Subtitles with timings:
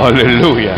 [0.00, 0.74] Aleluya.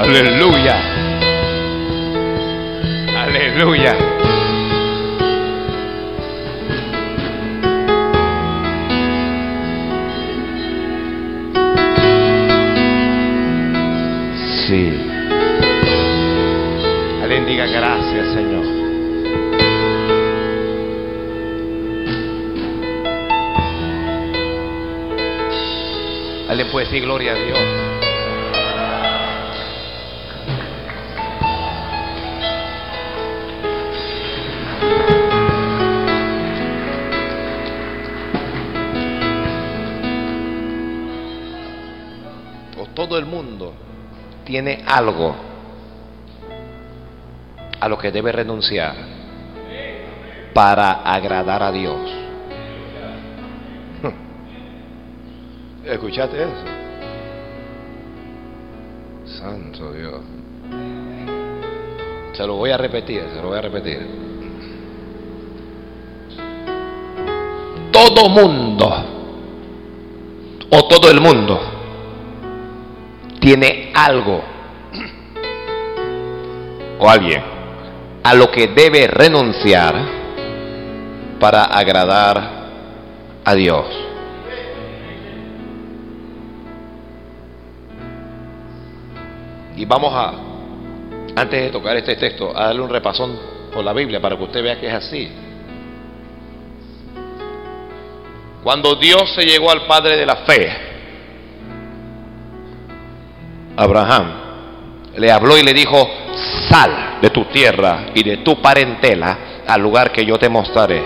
[0.00, 0.76] Aleluya.
[3.22, 3.94] Aleluya.
[14.66, 14.92] Sí.
[17.22, 18.79] Alguien diga gracias, Señor.
[26.50, 27.58] Alguien puede decir gloria a Dios.
[42.96, 43.72] Todo el mundo
[44.44, 45.36] tiene algo
[47.78, 48.94] a lo que debe renunciar
[50.52, 52.29] para agradar a Dios.
[56.00, 56.54] ¿Escuchaste eso?
[59.38, 60.22] Santo Dios.
[62.32, 64.08] Se lo voy a repetir, se lo voy a repetir.
[67.92, 68.88] Todo mundo,
[70.70, 71.60] o todo el mundo,
[73.38, 74.40] tiene algo
[76.98, 77.42] o alguien
[78.24, 79.96] a lo que debe renunciar
[81.38, 82.40] para agradar
[83.44, 84.09] a Dios.
[89.80, 90.34] Y vamos a,
[91.36, 93.34] antes de tocar este texto, a darle un repasón
[93.72, 95.26] por la Biblia para que usted vea que es así.
[98.62, 100.70] Cuando Dios se llegó al Padre de la fe,
[103.74, 104.32] Abraham,
[105.16, 106.06] le habló y le dijo,
[106.68, 111.02] sal de tu tierra y de tu parentela al lugar que yo te mostraré.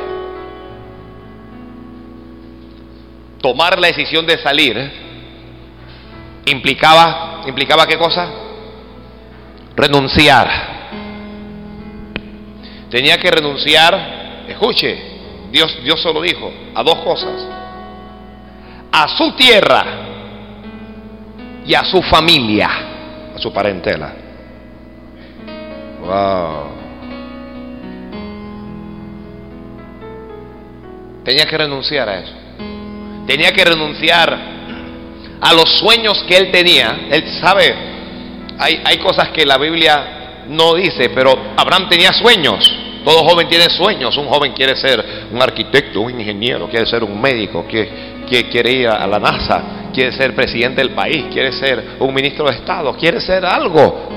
[3.41, 4.91] Tomar la decisión de salir
[6.47, 8.44] implicaba, implicaba qué cosa?
[9.77, 10.75] Renunciar.
[12.91, 15.15] Tenía que renunciar, escuche,
[15.51, 17.47] Dios, Dios solo dijo, a dos cosas.
[18.93, 19.85] A su tierra
[21.67, 22.69] y a su familia,
[23.35, 24.13] a su parentela.
[26.01, 26.75] Wow.
[31.25, 32.35] Tenía que renunciar a eso.
[33.27, 34.39] Tenía que renunciar
[35.41, 37.07] a los sueños que él tenía.
[37.11, 37.75] Él sabe,
[38.59, 42.73] hay, hay cosas que la Biblia no dice, pero Abraham tenía sueños.
[43.05, 44.17] Todo joven tiene sueños.
[44.17, 49.07] Un joven quiere ser un arquitecto, un ingeniero, quiere ser un médico, quiere ir a
[49.07, 53.45] la NASA, quiere ser presidente del país, quiere ser un ministro de Estado, quiere ser
[53.45, 54.09] algo.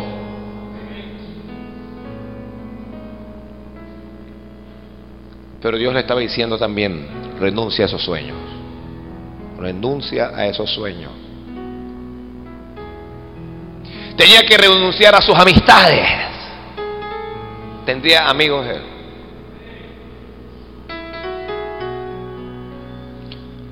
[5.61, 7.07] Pero Dios le estaba diciendo también,
[7.39, 8.37] renuncia a esos sueños.
[9.59, 11.11] Renuncia a esos sueños.
[14.17, 16.09] Tenía que renunciar a sus amistades.
[17.85, 18.65] Tendría amigos.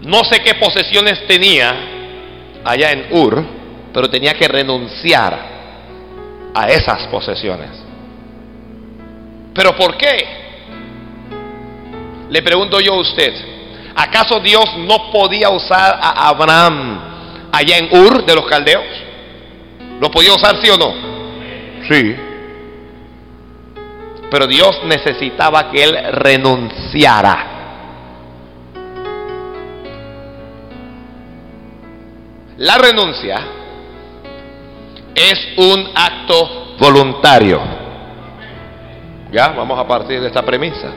[0.03, 1.75] No sé qué posesiones tenía
[2.63, 3.43] allá en Ur,
[3.91, 5.55] pero tenía que renunciar
[6.53, 7.71] a esas posesiones.
[9.55, 10.27] ¿Pero por qué?
[12.29, 13.33] Le pregunto yo a usted,
[13.95, 17.01] ¿acaso Dios no podía usar a Abraham
[17.51, 19.04] allá en Ur de los caldeos?
[19.99, 20.93] ¿Lo podía usar sí o no?
[21.87, 22.15] Sí.
[24.29, 27.51] Pero Dios necesitaba que él renunciara.
[32.57, 33.37] La renuncia
[35.13, 37.61] es un acto voluntario.
[39.31, 40.93] Ya, vamos a partir de esta premisa.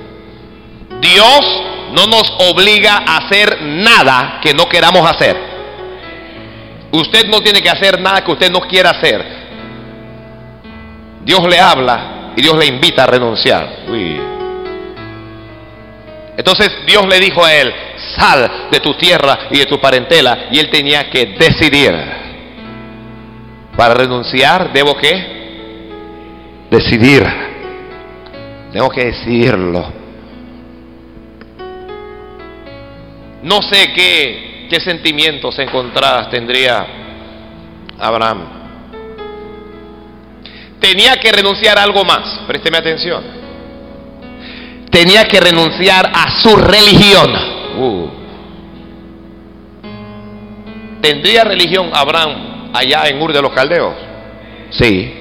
[1.01, 1.41] Dios
[1.93, 5.58] no nos obliga a hacer nada que no queramos hacer.
[6.91, 9.25] Usted no tiene que hacer nada que usted no quiera hacer.
[11.25, 13.85] Dios le habla y Dios le invita a renunciar.
[16.37, 17.73] Entonces Dios le dijo a él,
[18.17, 20.47] sal de tu tierra y de tu parentela.
[20.51, 21.95] Y él tenía que decidir.
[23.77, 25.37] Para renunciar, ¿debo qué?
[26.71, 27.25] Decidir.
[28.73, 29.93] Tengo que decidirlo.
[33.43, 36.87] No sé qué, qué sentimientos encontradas tendría
[37.99, 38.59] Abraham.
[40.81, 43.23] Tenía que renunciar a algo más, présteme atención.
[44.91, 47.33] Tenía que renunciar a su religión.
[47.77, 48.09] Uh.
[51.03, 53.95] ¿Tendría religión Abraham allá en Ur de los Caldeos?
[54.71, 55.15] Sí.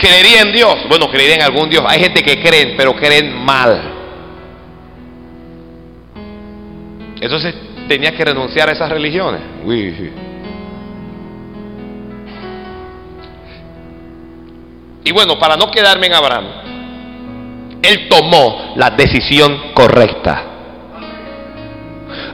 [0.00, 0.76] ¿Creería en Dios?
[0.88, 1.84] Bueno, creería en algún Dios.
[1.86, 4.00] Hay gente que creen, pero creen mal.
[7.20, 7.54] Entonces
[7.90, 9.40] tenía que renunciar a esas religiones.
[15.02, 16.44] Y bueno, para no quedarme en Abraham,
[17.82, 20.44] él tomó la decisión correcta.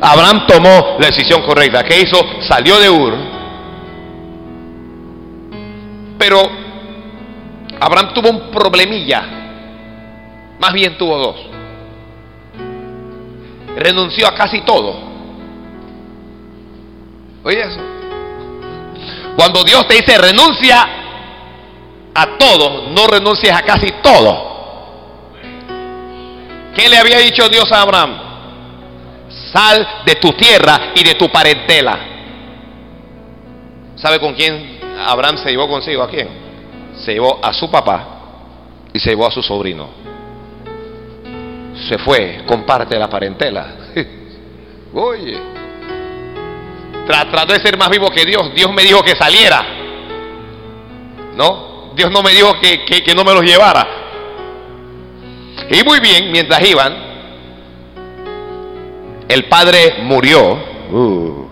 [0.02, 1.82] Abraham tomó la decisión correcta.
[1.84, 2.18] ¿Qué hizo?
[2.42, 3.14] Salió de Ur.
[6.18, 6.38] Pero
[7.80, 9.22] Abraham tuvo un problemilla.
[10.60, 11.36] Más bien tuvo dos.
[13.78, 15.05] Renunció a casi todo.
[17.46, 17.80] Oye eso.
[19.36, 20.84] Cuando Dios te dice renuncia
[22.12, 24.56] a todo, no renuncies a casi todo.
[26.74, 28.18] ¿Qué le había dicho Dios a Abraham?
[29.52, 31.98] Sal de tu tierra y de tu parentela.
[33.94, 36.02] ¿Sabe con quién Abraham se llevó consigo?
[36.02, 36.28] ¿A quién?
[36.96, 38.08] Se llevó a su papá
[38.92, 39.88] y se llevó a su sobrino.
[41.88, 43.76] Se fue con parte de la parentela.
[44.94, 45.55] Oye,
[47.06, 48.52] trató de ser más vivo que Dios.
[48.54, 49.64] Dios me dijo que saliera.
[51.36, 51.92] ¿No?
[51.94, 53.86] Dios no me dijo que, que no me los llevara.
[55.70, 56.94] Y muy bien, mientras iban,
[59.28, 60.58] el padre murió.
[60.90, 61.46] Uh.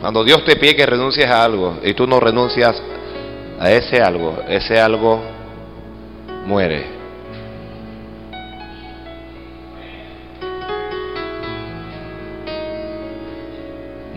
[0.00, 2.82] Cuando Dios te pide que renuncies a algo y tú no renuncias
[3.58, 5.22] a ese algo, ese algo
[6.44, 6.93] muere.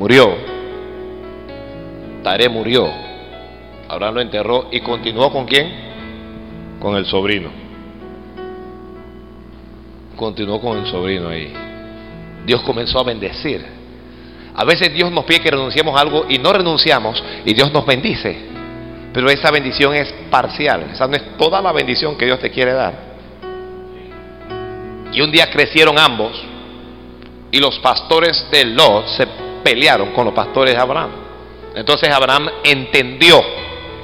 [0.08, 0.38] Murió.
[2.24, 2.88] Tare murió.
[3.90, 5.86] Ahora lo enterró y continuó con quién?
[6.80, 7.50] con el sobrino.
[10.16, 11.52] Continuó con el sobrino ahí.
[12.46, 13.66] Dios comenzó a bendecir.
[14.56, 17.86] A veces Dios nos pide que renunciemos a algo y no renunciamos y Dios nos
[17.86, 18.34] bendice.
[19.12, 20.92] Pero esa bendición es parcial.
[20.94, 22.94] Esa no es toda la bendición que Dios te quiere dar.
[25.12, 26.42] Y un día crecieron ambos
[27.52, 31.10] y los pastores de Lot se pelearon con los pastores de Abraham.
[31.76, 33.42] Entonces Abraham entendió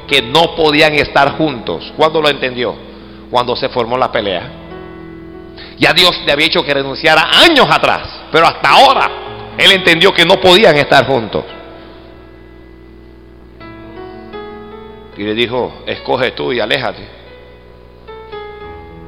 [0.06, 1.94] que no podían estar juntos.
[1.95, 2.75] ¿Cuándo lo entendió?
[3.31, 4.51] Cuando se formó la pelea.
[5.77, 9.10] Ya Dios le había hecho que renunciara años atrás, pero hasta ahora
[9.57, 11.45] él entendió que no podían estar juntos.
[15.16, 17.07] Y le dijo, escoge tú y aléjate.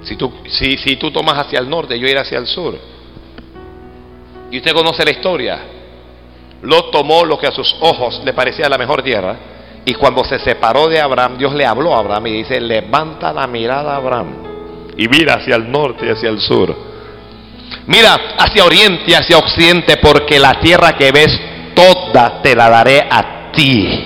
[0.03, 2.79] Si tú, si, si tú tomas hacia el norte, yo iré hacia el sur.
[4.51, 5.74] Y usted conoce la historia.
[6.61, 9.35] Lo tomó lo que a sus ojos le parecía la mejor tierra
[9.85, 13.45] y cuando se separó de Abraham, Dios le habló a Abraham y dice, levanta la
[13.45, 14.45] mirada a Abraham
[14.97, 16.75] y mira hacia el norte y hacia el sur.
[17.87, 21.39] Mira hacia oriente y hacia occidente porque la tierra que ves
[21.75, 24.05] toda te la daré a ti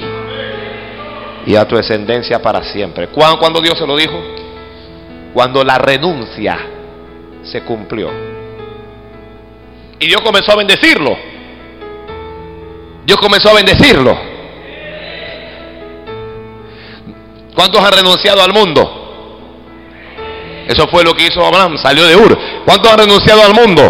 [1.45, 3.07] y a tu descendencia para siempre.
[3.07, 4.19] ¿Cuándo, Dios se lo dijo?
[5.33, 6.57] Cuando la renuncia
[7.43, 8.09] se cumplió.
[9.99, 11.28] Y Dios comenzó a bendecirlo.
[13.09, 14.15] Dios comenzó a bendecirlo.
[17.55, 18.87] ¿Cuántos han renunciado al mundo?
[20.67, 22.37] Eso fue lo que hizo Abraham, salió de Ur.
[22.63, 23.81] ¿Cuántos han renunciado al mundo?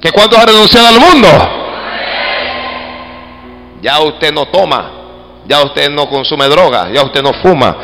[0.00, 1.28] ¿Que cuántos han renunciado al mundo?
[3.82, 4.90] Ya usted no toma,
[5.46, 7.76] ya usted no consume droga, ya usted no fuma,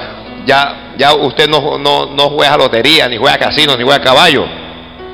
[0.47, 4.47] ya, ya usted no, no, no juega lotería, ni juega casino, ni juega caballo,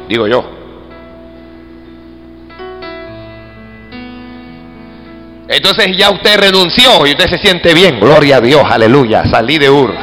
[0.06, 0.62] digo yo.
[5.53, 8.01] Entonces ya usted renunció y usted se siente bien.
[8.01, 9.25] Gloria a Dios, aleluya.
[9.31, 9.94] Salí de Ur.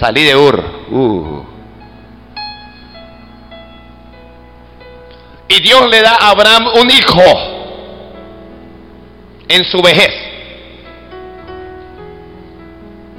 [0.00, 0.64] Salí de Ur.
[0.90, 1.44] Uh.
[5.46, 7.22] Y Dios le da a Abraham un hijo
[9.46, 10.10] en su vejez.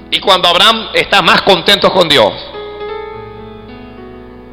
[0.10, 2.34] Y cuando Abraham está más contento con Dios,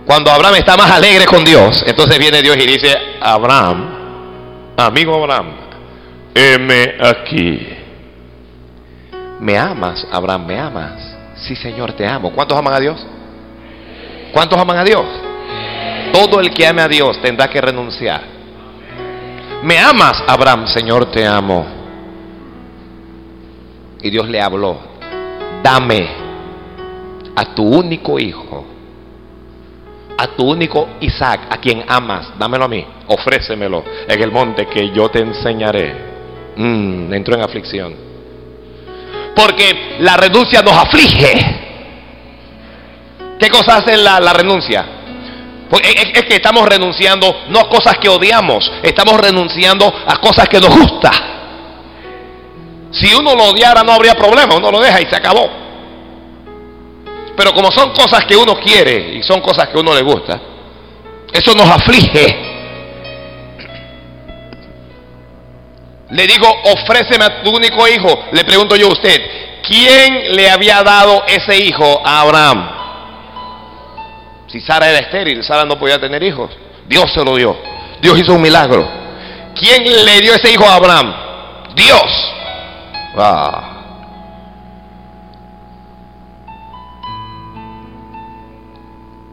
[0.04, 5.61] cuando Abraham está más alegre con Dios, entonces viene Dios y dice, Abraham, amigo Abraham,
[6.34, 7.68] heme aquí.
[9.40, 10.46] ¿Me amas, Abraham?
[10.46, 11.16] ¿Me amas?
[11.36, 12.32] Sí, Señor, te amo.
[12.32, 13.06] ¿Cuántos aman a Dios?
[14.32, 15.04] ¿Cuántos aman a Dios?
[16.12, 18.22] Todo el que ame a Dios tendrá que renunciar.
[19.62, 20.66] ¿Me amas, Abraham?
[20.66, 21.66] Señor, te amo.
[24.02, 24.78] Y Dios le habló,
[25.62, 26.08] dame
[27.36, 28.64] a tu único hijo,
[30.18, 34.90] a tu único Isaac, a quien amas, dámelo a mí, ofrécemelo en el monte que
[34.90, 36.11] yo te enseñaré.
[36.56, 37.94] Mm, entró en aflicción.
[39.34, 41.60] Porque la renuncia nos aflige.
[43.38, 44.86] ¿Qué cosa hace la, renuncia?
[45.68, 50.60] Pues es, que estamos renunciando no a cosas que odiamos, estamos renunciando a cosas que
[50.60, 51.32] nos gustan.
[52.92, 55.48] Si uno lo odiara no habría problema, uno lo deja y se acabó.
[57.34, 60.40] Pero como son cosas que uno quiere y son cosas que uno le gusta,
[61.32, 62.51] Eso nos aflige.
[66.12, 68.26] Le digo, ofréceme a tu único hijo.
[68.32, 69.18] Le pregunto yo a usted,
[69.66, 72.70] ¿quién le había dado ese hijo a Abraham?
[74.46, 76.50] Si Sara era estéril, Sara no podía tener hijos.
[76.86, 77.56] Dios se lo dio.
[78.02, 78.86] Dios hizo un milagro.
[79.54, 81.14] ¿Quién le dio ese hijo a Abraham?
[81.74, 82.32] Dios.
[83.16, 83.68] Ah.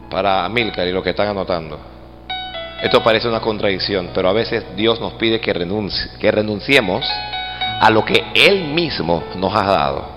[0.08, 1.89] Para Milcar y lo que están anotando.
[2.82, 7.04] Esto parece una contradicción, pero a veces Dios nos pide que, renuncie, que renunciemos
[7.80, 10.08] a lo que Él mismo nos ha dado.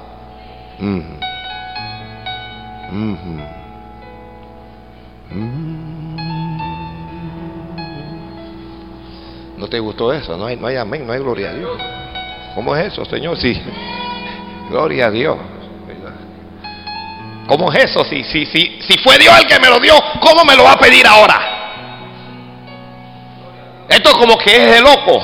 [9.58, 10.38] ¿No te gustó eso?
[10.38, 11.82] No hay, no hay amén, no hay gloria a Dios.
[12.56, 13.38] ¿Cómo es eso, Señor?
[13.38, 13.62] Sí.
[14.70, 15.38] Gloria a Dios.
[17.48, 18.06] ¿Cómo es eso?
[18.06, 20.74] Si, si, si, si fue Dios el que me lo dio, ¿cómo me lo va
[20.74, 21.53] a pedir ahora?
[24.24, 25.22] Como que es de loco.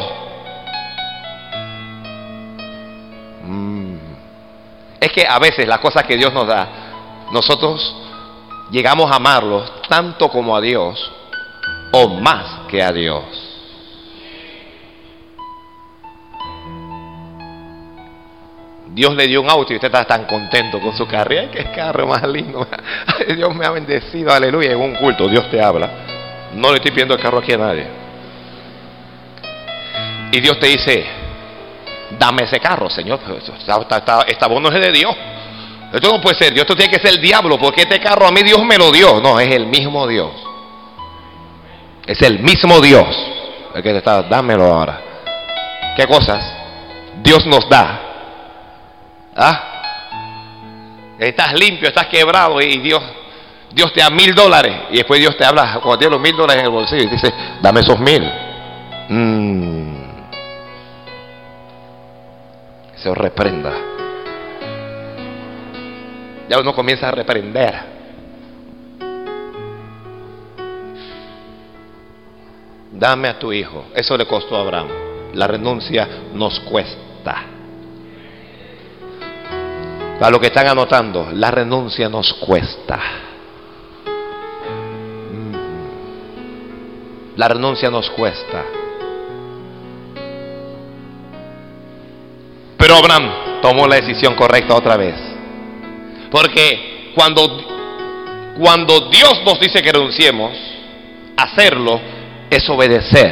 [3.46, 3.96] Mm.
[5.00, 6.68] Es que a veces las cosas que Dios nos da,
[7.32, 7.96] nosotros
[8.70, 11.14] llegamos a amarlos tanto como a Dios
[11.94, 13.24] o más que a Dios.
[18.88, 21.40] Dios le dio un auto y usted está tan contento con su carro.
[21.40, 22.68] ¡Ay, qué carro más lindo!
[23.34, 24.74] Dios me ha bendecido, aleluya.
[24.74, 25.90] En un culto Dios te habla.
[26.54, 27.99] No le estoy pidiendo el carro aquí a nadie.
[30.32, 31.06] Y Dios te dice,
[32.18, 33.20] dame ese carro, Señor.
[34.28, 35.16] Esta, voz no es de Dios.
[35.92, 38.32] Esto no puede ser Dios, esto tiene que ser el diablo, porque este carro a
[38.32, 39.20] mí Dios me lo dio.
[39.22, 40.32] No, es el mismo Dios.
[42.06, 43.08] Es el mismo Dios.
[43.74, 45.02] El que te está, dámelo ahora.
[45.96, 46.46] ¿Qué cosas?
[47.24, 48.02] Dios nos da.
[49.36, 49.66] ¿Ah?
[51.18, 53.02] Estás limpio, estás quebrado y Dios,
[53.72, 54.76] Dios te da mil dólares.
[54.92, 57.34] Y después Dios te habla, cuando tiene los mil dólares en el bolsillo y dice,
[57.62, 58.32] dame esos mil.
[59.10, 59.99] Mmm
[63.02, 63.72] se os reprenda.
[66.50, 68.00] Ya uno comienza a reprender.
[72.92, 73.86] Dame a tu hijo.
[73.96, 74.88] Eso le costó a Abraham.
[75.34, 77.44] La renuncia nos cuesta.
[80.20, 83.00] Para los que están anotando, la renuncia nos cuesta.
[87.38, 88.66] La renuncia nos cuesta.
[92.90, 95.14] Pero Abraham tomó la decisión correcta otra vez.
[96.32, 100.58] Porque cuando, cuando Dios nos dice que renunciemos,
[101.38, 102.02] hacerlo
[102.50, 103.32] es obedecer.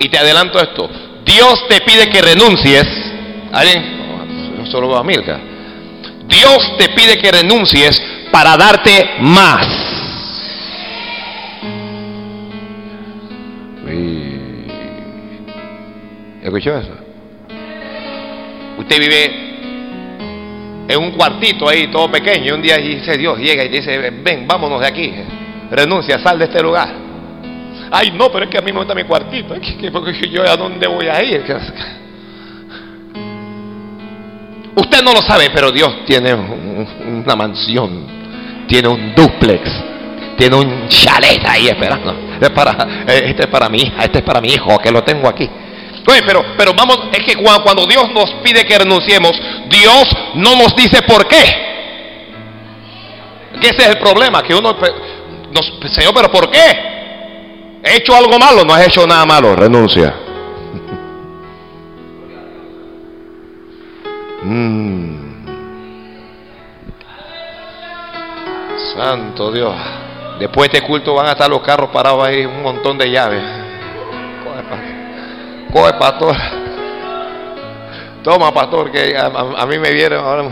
[0.00, 0.90] Y te adelanto esto.
[1.24, 2.88] Dios te pide que renuncies.
[3.52, 4.56] ¿Alguien?
[4.58, 5.38] No solo a Milka.
[6.26, 9.64] Dios te pide que renuncies para darte más.
[16.42, 17.03] ¿Escuchó eso?
[18.84, 19.44] Usted vive
[20.86, 24.46] en un cuartito ahí, todo pequeño, y un día dice Dios, llega y dice, ven,
[24.46, 25.10] vámonos de aquí,
[25.70, 26.92] renuncia, sal de este lugar.
[27.90, 29.54] Ay, no, pero es que a mí me gusta mi cuartito,
[29.90, 31.42] porque yo a dónde voy a ir.
[34.76, 38.06] Usted no lo sabe, pero Dios tiene una mansión,
[38.68, 39.70] tiene un duplex,
[40.36, 42.14] tiene un chalet ahí esperando.
[42.54, 45.48] para, este es para mi hija, este es para mi hijo, que lo tengo aquí
[46.04, 49.32] pero, pero vamos, es que cuando Dios nos pide que renunciemos,
[49.68, 51.44] Dios no nos dice por qué.
[53.60, 54.76] Que ese es el problema, que uno,
[55.52, 57.80] nos, Señor, pero ¿por qué?
[57.82, 58.64] ¿He hecho algo malo?
[58.64, 60.14] No has hecho nada malo, renuncia.
[64.46, 65.14] Mm.
[68.94, 69.74] Santo Dios.
[70.38, 73.63] Después de este culto van a estar los carros parados ahí, un montón de llaves.
[75.74, 76.36] Coge, pastor.
[78.22, 80.44] Toma, pastor, que a, mí me vieron ahora.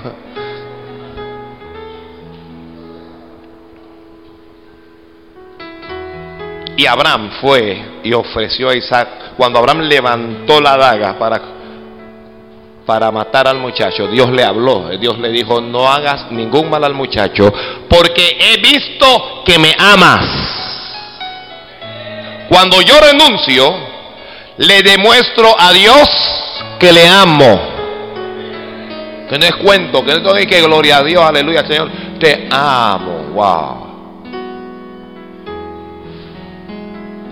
[6.77, 9.09] Y Abraham fue y ofreció a Isaac.
[9.37, 11.41] Cuando Abraham levantó la daga para,
[12.85, 14.89] para matar al muchacho, Dios le habló.
[14.99, 17.53] Dios le dijo, no hagas ningún mal al muchacho,
[17.89, 20.27] porque he visto que me amas.
[22.49, 23.92] Cuando yo renuncio,
[24.59, 26.09] le demuestro a Dios
[26.79, 27.73] que le amo.
[29.29, 31.91] Que no es cuento, que no es que gloria a Dios, aleluya, Señor.
[32.21, 33.83] Te amo, wow.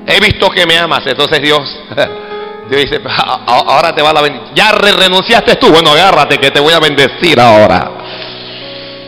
[0.06, 1.60] He visto que me amas, entonces Dios,
[2.70, 3.00] Dios dice,
[3.46, 4.54] ahora te va la bendición.
[4.54, 7.90] Ya renunciaste tú, bueno, agárrate que te voy a bendecir ahora.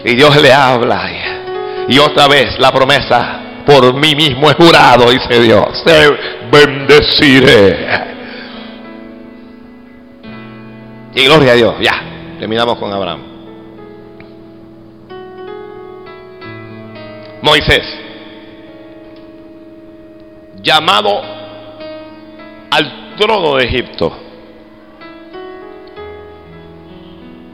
[0.04, 1.10] Y Dios le habla.
[1.88, 6.10] Y otra vez la promesa, por mí mismo he jurado, dice Dios, te
[6.50, 8.12] bendeciré.
[11.14, 13.20] Y gloria a Dios, ya, terminamos con Abraham.
[17.42, 17.82] Moisés,
[20.62, 21.20] llamado
[22.70, 24.16] al trono de Egipto,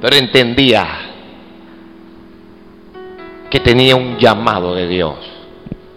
[0.00, 0.86] pero entendía
[3.50, 5.37] que tenía un llamado de Dios.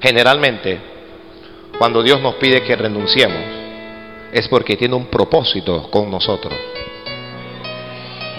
[0.02, 0.80] Generalmente,
[1.78, 3.40] cuando Dios nos pide que renunciemos,
[4.32, 6.54] es porque tiene un propósito con nosotros.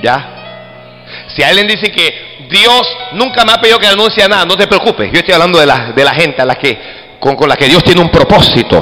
[0.02, 1.26] ¿Ya?
[1.28, 4.66] Si alguien dice que Dios nunca me ha pedido que renuncie a nada, no te
[4.66, 5.10] preocupes.
[5.12, 6.78] Yo estoy hablando de la, de la gente a la que,
[7.20, 8.80] con, con la que Dios tiene un propósito.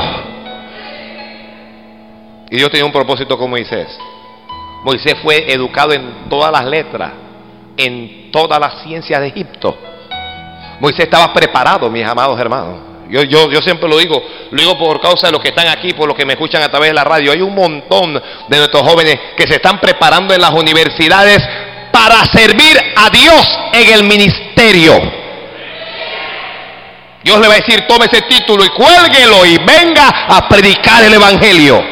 [2.50, 3.96] Y Dios tenía un propósito con Moisés.
[4.84, 7.12] Moisés fue educado en todas las letras,
[7.76, 9.76] en todas las ciencias de Egipto.
[10.80, 12.90] Moisés estaba preparado, mis amados hermanos.
[13.10, 15.92] Yo, yo, yo siempre lo digo, lo digo por causa de los que están aquí,
[15.92, 17.32] por los que me escuchan a través de la radio.
[17.32, 21.38] Hay un montón de nuestros jóvenes que se están preparando en las universidades
[21.92, 24.94] para servir a Dios en el ministerio.
[27.22, 31.12] Dios le va a decir, tome ese título y cuélguelo y venga a predicar el
[31.12, 31.84] Evangelio.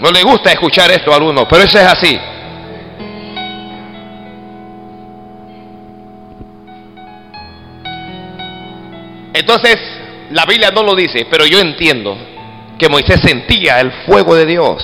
[0.00, 2.18] No le gusta escuchar esto a algunos, pero eso es así.
[9.36, 9.76] Entonces,
[10.30, 12.16] la Biblia no lo dice, pero yo entiendo
[12.78, 14.82] que Moisés sentía el fuego de Dios.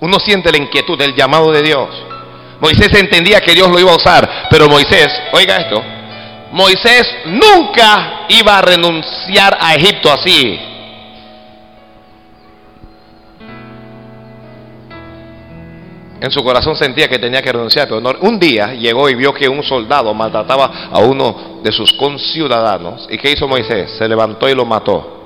[0.00, 1.88] Uno siente la inquietud, el llamado de Dios.
[2.60, 5.84] Moisés entendía que Dios lo iba a usar, pero Moisés, oiga esto,
[6.52, 10.58] Moisés nunca iba a renunciar a Egipto así.
[16.22, 19.34] En su corazón sentía que tenía que renunciar, pero no- un día llegó y vio
[19.34, 23.08] que un soldado maltrataba a uno de sus conciudadanos.
[23.10, 23.90] ¿Y qué hizo Moisés?
[23.98, 25.18] Se levantó y lo mató.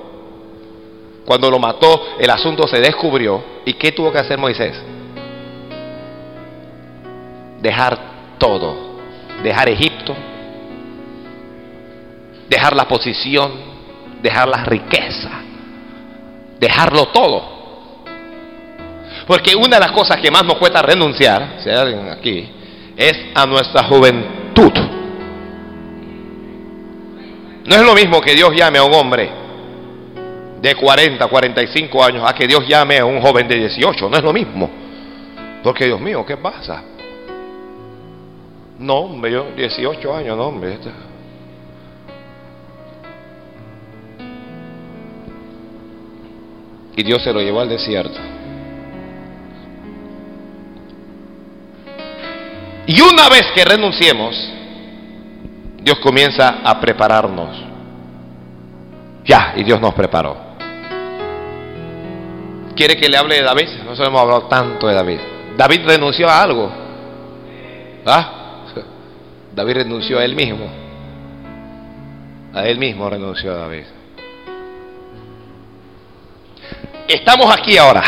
[1.27, 3.43] Cuando lo mató, el asunto se descubrió.
[3.67, 4.75] ¿Y qué tuvo que hacer Moisés?
[7.61, 7.99] Dejar
[8.39, 8.75] todo.
[9.43, 10.15] Dejar Egipto.
[12.49, 13.53] Dejar la posición.
[14.23, 15.31] Dejar la riqueza.
[16.59, 17.56] Dejarlo todo.
[19.27, 22.49] Porque una de las cosas que más nos cuesta renunciar, si hay alguien aquí,
[22.97, 24.73] es a nuestra juventud.
[27.67, 29.29] No es lo mismo que Dios llame a un hombre
[30.61, 34.09] de 40, 45 años a que Dios llame a un joven de 18.
[34.09, 34.71] No es lo mismo.
[35.63, 36.83] Porque Dios mío, ¿qué pasa?
[38.79, 40.75] No, hombre, yo 18 años, no, hombre.
[40.75, 40.91] este-
[46.97, 48.19] Y Dios se lo llevó al desierto.
[52.87, 54.37] Y una vez que renunciemos,
[55.83, 57.57] Dios comienza a prepararnos.
[59.25, 60.37] Ya, y Dios nos preparó.
[62.77, 63.69] ¿Quiere que le hable de David?
[63.85, 65.19] Nosotros hemos hablado tanto de David.
[65.57, 66.71] David renunció a algo.
[68.05, 68.65] ¿Ah?
[69.55, 70.67] David renunció a él mismo.
[72.55, 73.85] A él mismo renunció a David.
[77.09, 78.03] Estamos aquí ahora.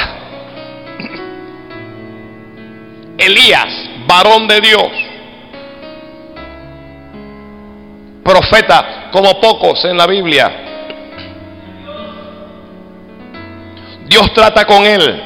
[3.19, 4.89] Elías, varón de Dios,
[8.25, 10.65] profeta como pocos en la Biblia.
[14.07, 15.23] Dios trata con él.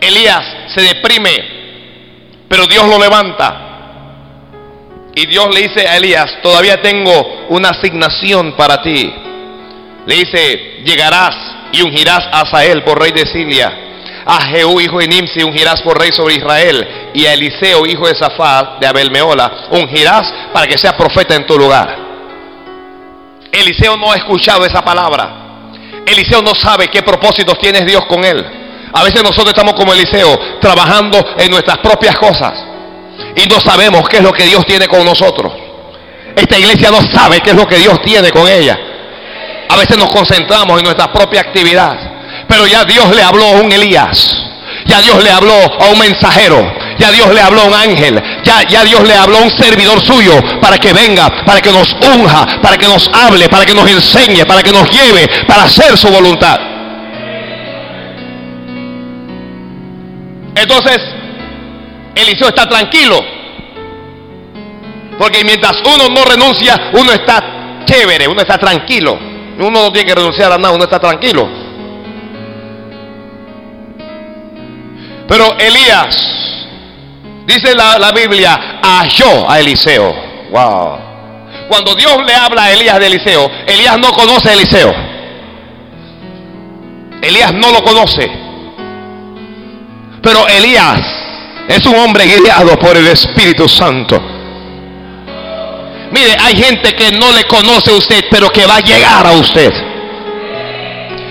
[0.00, 0.42] Elías
[0.74, 3.68] se deprime, pero Dios lo levanta.
[5.14, 9.14] Y Dios le dice a Elías, todavía tengo una asignación para ti.
[10.06, 11.36] Le dice, llegarás
[11.70, 13.81] y ungirás a Asael por rey de Siria.
[14.24, 17.10] A Jehú, hijo de Nimsi, ungirás por rey sobre Israel.
[17.14, 21.58] Y a Eliseo, hijo de Safat, de Abelmeola, ungirás para que sea profeta en tu
[21.58, 21.96] lugar.
[23.52, 25.42] Eliseo no ha escuchado esa palabra.
[26.06, 28.44] Eliseo no sabe qué propósitos tiene Dios con él.
[28.92, 32.52] A veces nosotros estamos como Eliseo, trabajando en nuestras propias cosas.
[33.36, 35.52] Y no sabemos qué es lo que Dios tiene con nosotros.
[36.36, 38.78] Esta iglesia no sabe qué es lo que Dios tiene con ella.
[39.68, 42.11] A veces nos concentramos en nuestra propia actividad.
[42.52, 44.36] Pero ya Dios le habló a un Elías.
[44.84, 46.70] Ya Dios le habló a un mensajero.
[46.98, 48.22] Ya Dios le habló a un ángel.
[48.44, 51.90] Ya, ya Dios le habló a un servidor suyo para que venga, para que nos
[52.14, 55.96] unja, para que nos hable, para que nos enseñe, para que nos lleve, para hacer
[55.96, 56.60] su voluntad.
[60.54, 60.98] Entonces,
[62.14, 63.18] Eliseo está tranquilo.
[65.16, 69.18] Porque mientras uno no renuncia, uno está chévere, uno está tranquilo.
[69.58, 71.61] Uno no tiene que renunciar a nada, uno está tranquilo.
[75.32, 76.14] Pero Elías,
[77.46, 80.14] dice la, la Biblia, halló a Eliseo.
[80.50, 80.98] Wow.
[81.70, 84.92] Cuando Dios le habla a Elías de Eliseo, Elías no conoce a Eliseo.
[87.22, 88.30] Elías no lo conoce.
[90.22, 91.00] Pero Elías
[91.66, 94.20] es un hombre guiado por el Espíritu Santo.
[96.10, 99.32] Mire, hay gente que no le conoce a usted, pero que va a llegar a
[99.32, 99.91] usted.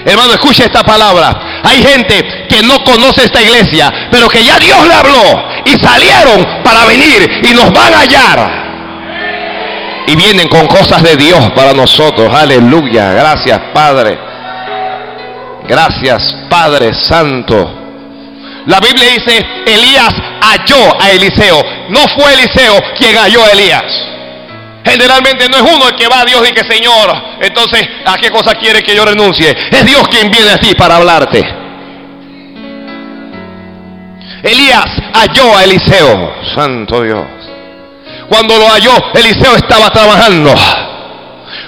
[0.05, 1.61] Hermano, escuche esta palabra.
[1.63, 6.63] Hay gente que no conoce esta iglesia, pero que ya Dios le habló y salieron
[6.63, 8.61] para venir y nos van a hallar.
[10.07, 12.33] Y vienen con cosas de Dios para nosotros.
[12.33, 13.13] Aleluya.
[13.13, 14.17] Gracias, Padre.
[15.67, 17.77] Gracias, Padre Santo.
[18.65, 21.63] La Biblia dice, Elías halló a Eliseo.
[21.89, 24.10] No fue Eliseo quien halló a Elías.
[24.83, 28.31] Generalmente no es uno el que va a Dios y que Señor, entonces, ¿a qué
[28.31, 29.55] cosa quiere que yo renuncie?
[29.71, 31.39] Es Dios quien viene a ti para hablarte.
[34.43, 37.25] Elías halló a Eliseo, santo Dios.
[38.27, 40.55] Cuando lo halló, Eliseo estaba trabajando.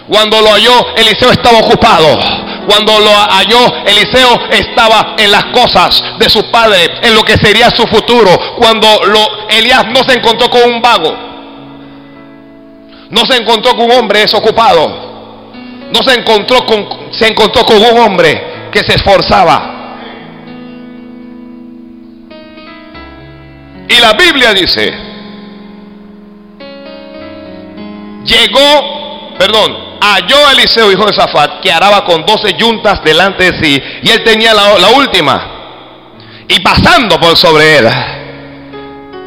[0.08, 2.20] Cuando lo halló, Eliseo estaba ocupado.
[2.68, 7.70] Cuando lo halló, Eliseo estaba en las cosas de su padre, en lo que sería
[7.70, 8.32] su futuro.
[8.58, 11.33] Cuando lo, Elías no se encontró con un vago.
[13.14, 15.14] No se encontró con un hombre desocupado.
[15.92, 19.70] No se encontró con, se encontró con un hombre que se esforzaba.
[23.88, 24.92] Y la Biblia dice,
[28.26, 33.64] llegó, perdón, halló a Eliseo, hijo de Zafat, que araba con doce yuntas delante de
[33.64, 35.50] sí, y él tenía la, la última.
[36.48, 37.88] Y pasando por sobre él,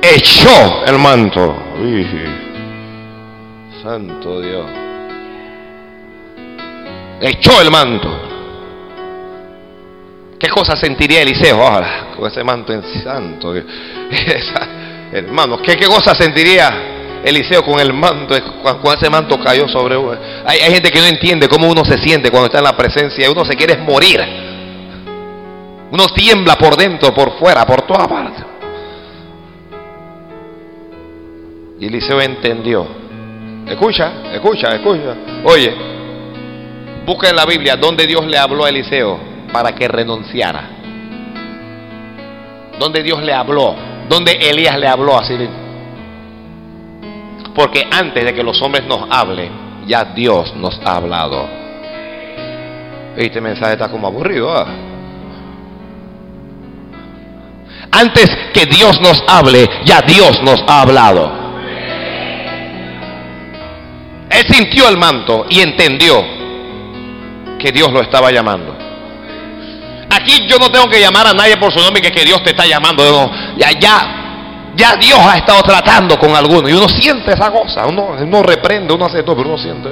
[0.02, 1.54] echó el manto.
[3.86, 4.66] Santo Dios.
[7.20, 8.08] Echó el manto.
[10.40, 13.54] ¿Qué cosa sentiría Eliseo ahora con ese manto en santo?
[15.12, 18.34] Hermanos, ¿qué, ¿qué cosa sentiría Eliseo con el manto?
[18.60, 20.18] Cuando ese manto cayó sobre uno.
[20.44, 23.30] Hay, hay gente que no entiende cómo uno se siente cuando está en la presencia.
[23.30, 24.20] Uno se quiere morir.
[25.92, 28.42] Uno tiembla por dentro, por fuera, por toda parte.
[31.78, 33.05] Y Eliseo entendió
[33.66, 35.16] Escucha, escucha, escucha.
[35.44, 35.74] Oye,
[37.04, 39.18] busca en la Biblia donde Dios le habló a Eliseo
[39.52, 40.70] para que renunciara.
[42.78, 43.74] Donde Dios le habló,
[44.08, 45.34] donde Elías le habló así.
[47.54, 49.50] Porque antes de que los hombres nos hablen,
[49.86, 51.48] ya Dios nos ha hablado.
[53.16, 54.54] Este mensaje está como aburrido.
[54.54, 54.66] ¿ah?
[57.90, 61.45] Antes que Dios nos hable, ya Dios nos ha hablado.
[64.36, 66.22] Él sintió el manto y entendió
[67.58, 68.76] que Dios lo estaba llamando.
[70.10, 72.66] Aquí yo no tengo que llamar a nadie por su nombre que, Dios te está
[72.66, 73.02] llamando.
[73.56, 73.70] ya,
[74.74, 77.86] ya, Dios ha estado tratando con alguno y uno siente esa cosa.
[77.86, 79.88] Uno, uno reprende, uno hace todo, pero uno siente.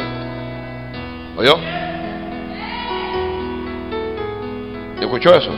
[1.39, 1.59] ¿Oyó?
[5.01, 5.51] ¿Escuchó eso?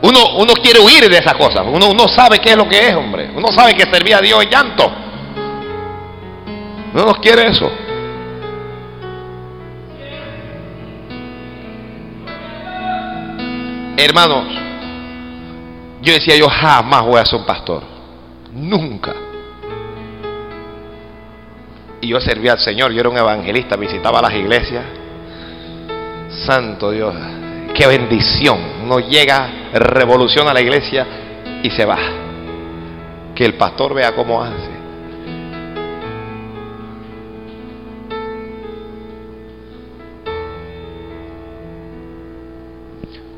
[0.00, 1.62] Uno, uno quiere huir de esas cosas.
[1.66, 3.30] Uno, uno sabe qué es lo que es, hombre.
[3.34, 5.07] Uno sabe que servía a Dios en llanto.
[6.94, 7.70] No nos quiere eso.
[13.96, 14.44] Hermanos,
[16.00, 17.82] yo decía, yo jamás voy a ser un pastor.
[18.52, 19.14] Nunca.
[22.00, 24.84] Y yo servía al Señor, yo era un evangelista, visitaba las iglesias.
[26.46, 27.14] Santo Dios,
[27.74, 28.58] qué bendición.
[28.84, 31.06] Uno llega, revoluciona la iglesia
[31.62, 31.98] y se va.
[33.34, 34.77] Que el pastor vea cómo hace.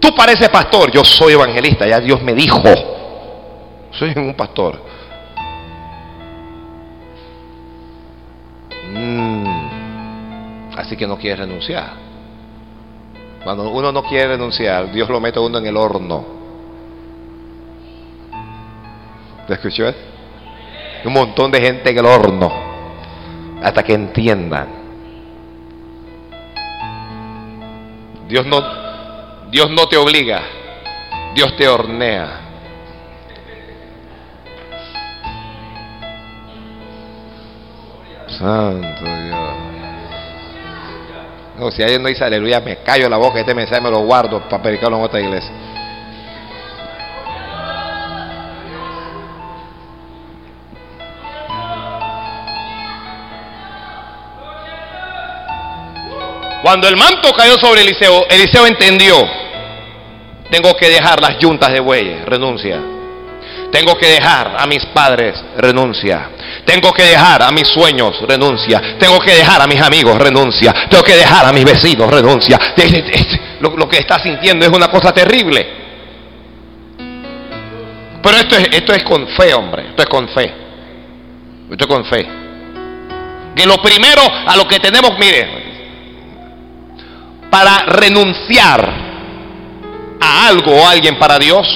[0.01, 2.63] Tú pareces pastor, yo soy evangelista, ya Dios me dijo.
[3.93, 4.83] Soy un pastor.
[8.95, 11.93] Mm, así que no quieres renunciar.
[13.45, 16.25] Cuando uno no quiere renunciar, Dios lo mete a uno en el horno.
[19.47, 19.85] ¿Te escuchó?
[21.05, 22.53] Un montón de gente en el horno.
[23.63, 24.69] Hasta que entiendan.
[28.29, 28.63] Dios no,
[29.51, 30.43] Dios no te obliga,
[31.35, 32.41] Dios te hornea.
[38.29, 39.51] Santo Dios.
[41.59, 44.41] No, si alguien no dice aleluya, me callo la boca, este mensaje me lo guardo
[44.49, 45.53] para predicarlo en otra iglesia.
[56.63, 59.17] Cuando el manto cayó sobre Eliseo, Eliseo entendió,
[60.51, 62.79] tengo que dejar las yuntas de bueyes, renuncia.
[63.73, 66.31] Tengo que dejar a mis padres, renuncia.
[66.65, 68.99] Tengo que dejar a mis sueños, renuncia.
[68.99, 70.75] Tengo que dejar a mis amigos, renuncia.
[70.91, 72.59] Tengo que dejar a mis vecinos, renuncia.
[73.61, 75.67] Lo, que está sintiendo es una cosa terrible.
[78.23, 79.89] Pero esto es, esto es con fe, hombre.
[79.91, 80.53] Esto es con fe.
[81.71, 82.27] Esto es con fe.
[83.55, 85.70] Que lo primero a lo que tenemos, mire,
[87.51, 89.11] para renunciar
[90.21, 91.67] a algo o a alguien para Dios,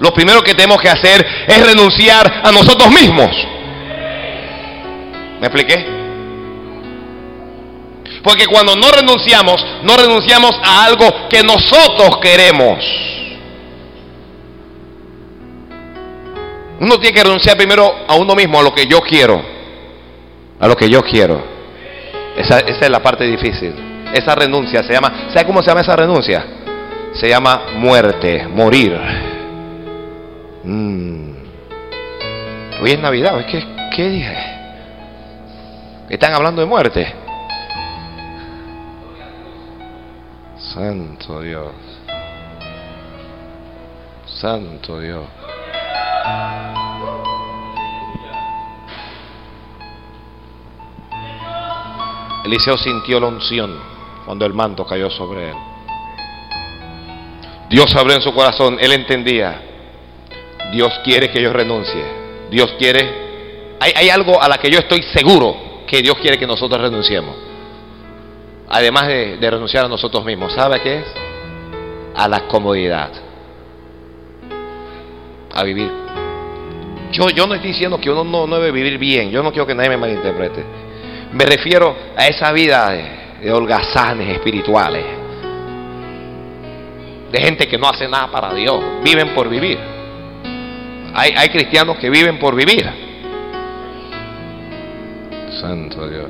[0.00, 3.30] lo primero que tenemos que hacer es renunciar a nosotros mismos.
[5.40, 5.94] ¿Me expliqué?
[8.22, 12.82] Porque cuando no renunciamos, no renunciamos a algo que nosotros queremos.
[16.80, 19.42] Uno tiene que renunciar primero a uno mismo, a lo que yo quiero.
[20.58, 21.42] A lo que yo quiero.
[22.36, 23.93] Esa, esa es la parte difícil.
[24.14, 26.44] Esa renuncia se llama, ¿sabe cómo se llama esa renuncia?
[27.14, 28.96] Se llama muerte, morir.
[30.62, 31.34] Mm.
[32.80, 34.36] Hoy es Navidad, ¿qué, ¿qué dije?
[36.08, 37.12] Están hablando de muerte.
[40.58, 41.72] Santo Dios.
[44.26, 45.24] Santo Dios.
[52.44, 53.93] Eliseo sintió la unción
[54.24, 55.56] cuando el manto cayó sobre él.
[57.68, 59.60] Dios abrió en su corazón, él entendía,
[60.72, 62.04] Dios quiere que yo renuncie,
[62.50, 65.56] Dios quiere, hay, algo a la que yo estoy seguro
[65.86, 67.34] que Dios quiere que nosotros renunciemos,
[68.68, 71.06] además de, renunciar a nosotros mismos, ¿sabe qué es?
[72.14, 73.10] A la comodidad,
[75.52, 75.90] a vivir.
[77.12, 79.66] Yo, yo no estoy diciendo que uno no, no debe vivir bien, yo no quiero
[79.66, 80.64] que nadie me malinterprete.
[81.32, 85.04] Me refiero a esa vida de, de holgazanes espirituales,
[87.30, 89.78] de gente que no hace nada para Dios, viven por vivir.
[91.12, 92.90] Hay, hay cristianos que viven por vivir.
[95.60, 96.26] Santo Dios.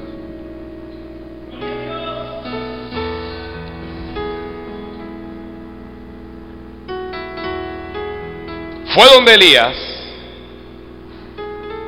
[8.92, 9.76] Fue donde Elías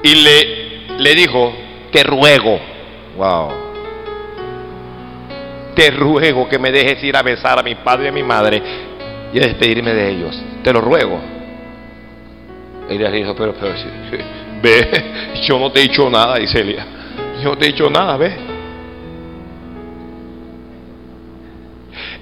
[0.05, 1.53] y le, le dijo,
[1.91, 2.61] te ruego,
[3.17, 3.66] wow,
[5.77, 8.63] te ruego que me dejes ir a besar a mi padre y a mi madre
[9.33, 10.43] y a despedirme de ellos.
[10.65, 11.21] Te lo ruego.
[12.89, 13.75] Elías dijo, pero, pero,
[14.63, 16.87] ve, yo no te he dicho nada, dice Elías.
[17.43, 18.35] Yo no te he dicho nada, ve.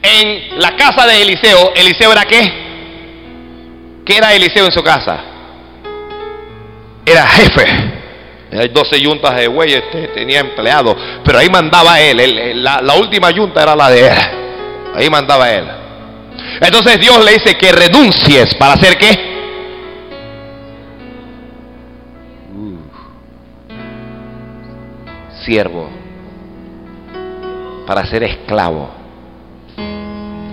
[0.03, 2.65] En la casa de Eliseo, ¿Eliseo era qué?
[4.05, 5.21] ¿Qué era Eliseo en su casa?
[7.07, 8.04] Era jefe.
[8.57, 9.83] Hay 12 yuntas de bueyes,
[10.15, 14.15] tenía empleados, pero ahí mandaba él, la, última yunta era la de él,
[14.95, 15.65] ahí mandaba él.
[16.61, 19.35] Entonces Dios le dice que renuncies para hacer qué?
[25.45, 25.91] siervo,
[27.87, 28.89] para ser esclavo,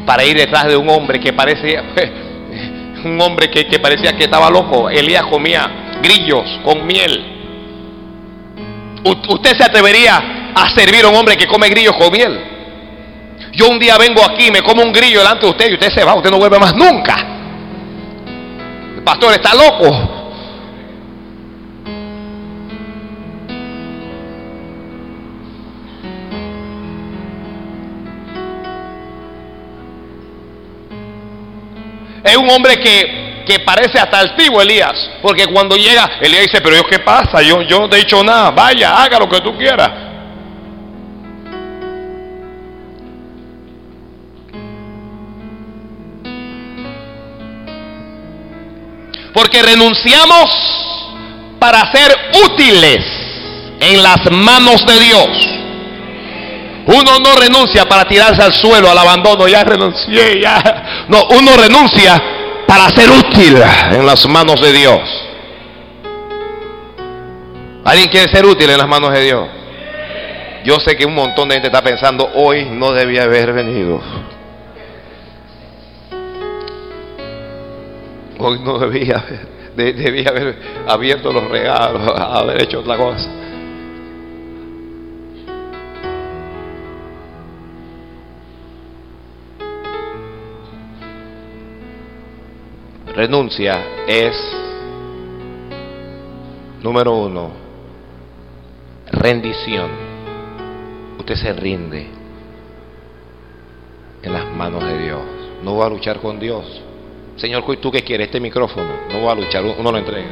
[0.05, 1.83] para ir detrás de un hombre que parecía,
[3.05, 4.89] un hombre que parecía que estaba loco.
[4.89, 7.30] Elías comía grillos con miel.
[9.03, 12.39] ¿Usted se atrevería a servir a un hombre que come grillos con miel?
[13.53, 16.03] Yo un día vengo aquí me como un grillo delante de usted y usted se
[16.03, 17.15] va, usted no vuelve más nunca.
[18.95, 20.19] El pastor está loco.
[32.23, 36.75] Es un hombre que que parece hasta altivo Elías, porque cuando llega, Elías dice, pero
[36.75, 39.57] yo qué pasa, yo, yo no te he dicho nada, vaya, haga lo que tú
[39.57, 39.89] quieras.
[49.33, 50.49] Porque renunciamos
[51.59, 52.11] para ser
[52.45, 52.99] útiles
[53.79, 55.27] en las manos de Dios.
[56.87, 61.05] Uno no renuncia para tirarse al suelo, al abandono, ya renuncié, ya.
[61.07, 62.21] No, uno renuncia
[62.71, 63.57] para ser útil
[63.91, 65.01] en las manos de Dios.
[67.83, 69.45] ¿Alguien quiere ser útil en las manos de Dios?
[70.63, 74.01] Yo sé que un montón de gente está pensando, hoy no debía haber venido.
[78.39, 79.21] Hoy no debía,
[79.75, 80.57] debía haber
[80.87, 83.29] abierto los regalos, haber hecho otra cosa.
[93.13, 94.35] Renuncia es,
[96.81, 97.51] número uno,
[99.11, 99.89] rendición.
[101.19, 102.07] Usted se rinde
[104.23, 105.21] en las manos de Dios.
[105.63, 106.81] No va a luchar con Dios.
[107.35, 108.27] Señor, ¿tú qué quieres?
[108.27, 108.89] Este micrófono.
[109.11, 110.29] No va a luchar, uno lo entrega.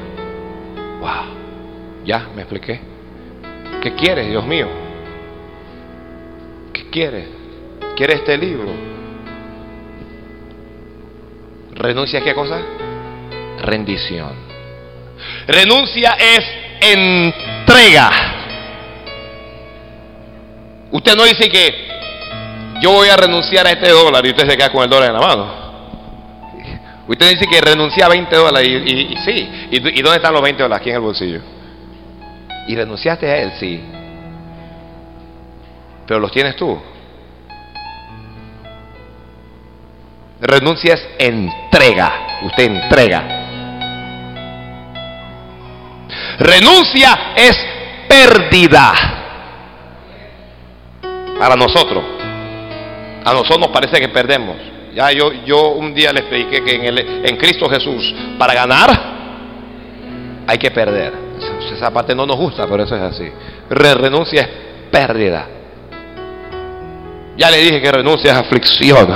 [1.00, 2.06] Wow.
[2.06, 2.80] Ya, me expliqué.
[3.82, 4.68] ¿Qué quieres, Dios mío?
[6.74, 7.28] ¿Qué quieres?
[7.96, 8.99] ¿Quieres este libro?
[11.72, 12.62] ¿Renuncia a qué cosa?
[13.62, 14.32] Rendición.
[15.48, 16.46] Renuncia es
[16.82, 18.10] entrega.
[20.92, 21.88] Usted no dice que
[22.82, 25.14] yo voy a renunciar a este dólar y usted se queda con el dólar en
[25.14, 25.60] la mano.
[27.08, 29.68] Usted dice que renuncia a 20 dólares y, sí.
[29.72, 30.82] ¿Y, dónde están los 20 dólares?
[30.82, 31.42] Aquí en el bolsillo.
[32.68, 33.82] Y renunciaste a él, sí.
[36.06, 36.80] Pero los tienes tú.
[40.42, 42.40] Renuncia es entrega.
[42.44, 43.40] Usted entrega.
[46.40, 47.58] Renuncia es
[48.08, 48.94] pérdida.
[51.38, 52.04] Para nosotros.
[53.26, 54.56] A nosotros nos parece que perdemos.
[54.96, 58.90] Ya yo, yo un día le expliqué que en, el, en Cristo Jesús, para ganar,
[60.48, 61.14] hay que perder.
[61.74, 63.30] Esa parte no nos gusta, pero eso es así.
[63.70, 64.50] renuncia es
[64.92, 65.48] pérdida.
[67.38, 69.08] Ya le dije que renuncia es aflicción,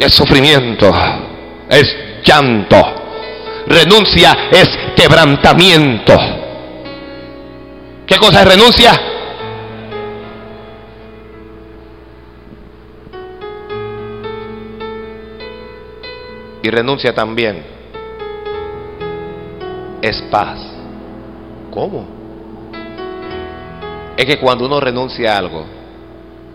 [0.00, 0.92] es sufrimiento,
[1.68, 2.76] es llanto.
[3.66, 6.16] Renuncia es quebrantamiento.
[8.06, 9.10] ¿Qué cosa es renuncia?
[16.62, 17.62] y renuncia también,
[20.02, 20.58] es paz.
[21.70, 22.06] ¿Cómo?
[24.16, 25.64] Es que cuando uno renuncia a algo,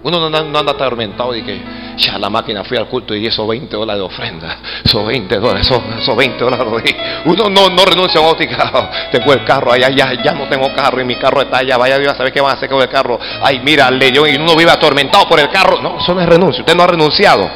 [0.03, 1.60] uno no, anda atormentado y que
[1.97, 5.69] ya la máquina fui al culto y esos 20 dólares de ofrenda, esos 20 dólares,
[5.99, 6.95] esos, 20 dólares.
[7.25, 11.01] Uno no, no renuncia a óptica, tengo el carro, allá ya, ya no tengo carro
[11.01, 12.89] y mi carro está allá, vaya Dios a saber qué van a hacer con el
[12.89, 13.19] carro.
[13.41, 15.81] Ay, mira, leyó y uno vive atormentado por el carro.
[15.81, 17.49] No, eso no es renuncia, usted no ha renunciado.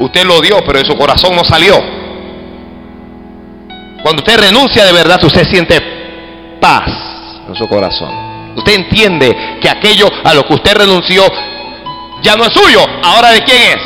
[0.00, 1.74] Usted lo dio, pero de su corazón no salió.
[4.02, 5.80] Cuando usted renuncia de verdad, usted siente
[6.60, 6.90] paz
[7.48, 8.10] en su corazón.
[8.56, 11.24] Usted entiende que aquello a lo que usted renunció
[12.24, 12.80] ya no es suyo.
[13.02, 13.82] Ahora de quién es?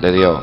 [0.00, 0.42] De Dios.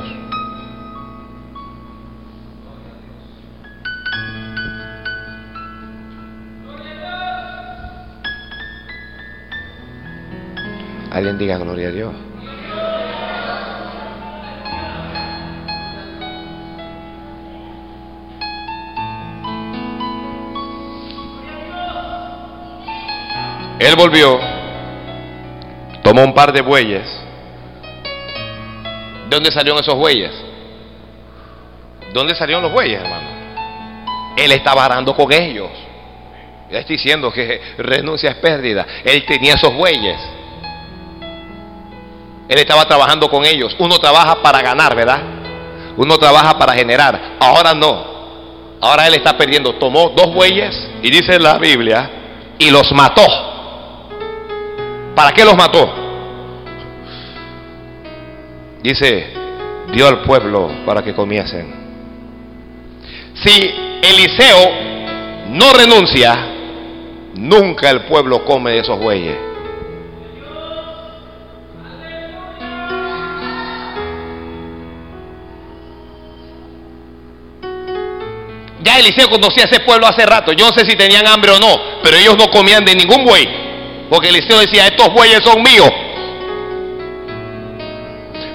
[11.11, 12.13] Alguien diga gloria a Dios.
[23.79, 24.39] Él volvió,
[26.01, 27.05] tomó un par de bueyes.
[29.29, 30.31] ¿De dónde salieron esos bueyes?
[32.13, 33.27] ¿Dónde salieron los bueyes, hermano?
[34.37, 35.69] Él estaba arando con ellos.
[36.71, 38.85] Ya estoy diciendo que renuncia es pérdida.
[39.03, 40.17] Él tenía esos bueyes.
[42.47, 43.75] Él estaba trabajando con ellos.
[43.79, 45.21] Uno trabaja para ganar, ¿verdad?
[45.97, 47.35] Uno trabaja para generar.
[47.39, 48.15] Ahora no.
[48.81, 49.75] Ahora él está perdiendo.
[49.75, 52.09] Tomó dos bueyes y dice la Biblia
[52.57, 53.25] y los mató.
[55.15, 55.89] ¿Para qué los mató?
[58.83, 59.33] Dice,
[59.93, 61.73] dio al pueblo para que comiesen.
[63.33, 63.51] Si
[64.01, 64.69] Eliseo
[65.49, 66.35] no renuncia,
[67.35, 69.37] nunca el pueblo come de esos bueyes.
[78.81, 80.51] Ya Eliseo conocía a ese pueblo hace rato.
[80.51, 83.64] Yo no sé si tenían hambre o no, pero ellos no comían de ningún buey.
[84.09, 85.89] Porque Eliseo decía, estos bueyes son míos.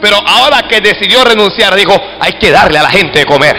[0.01, 3.57] Pero ahora que decidió renunciar, dijo, hay que darle a la gente de comer.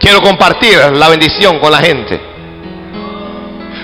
[0.00, 2.20] Quiero compartir la bendición con la gente.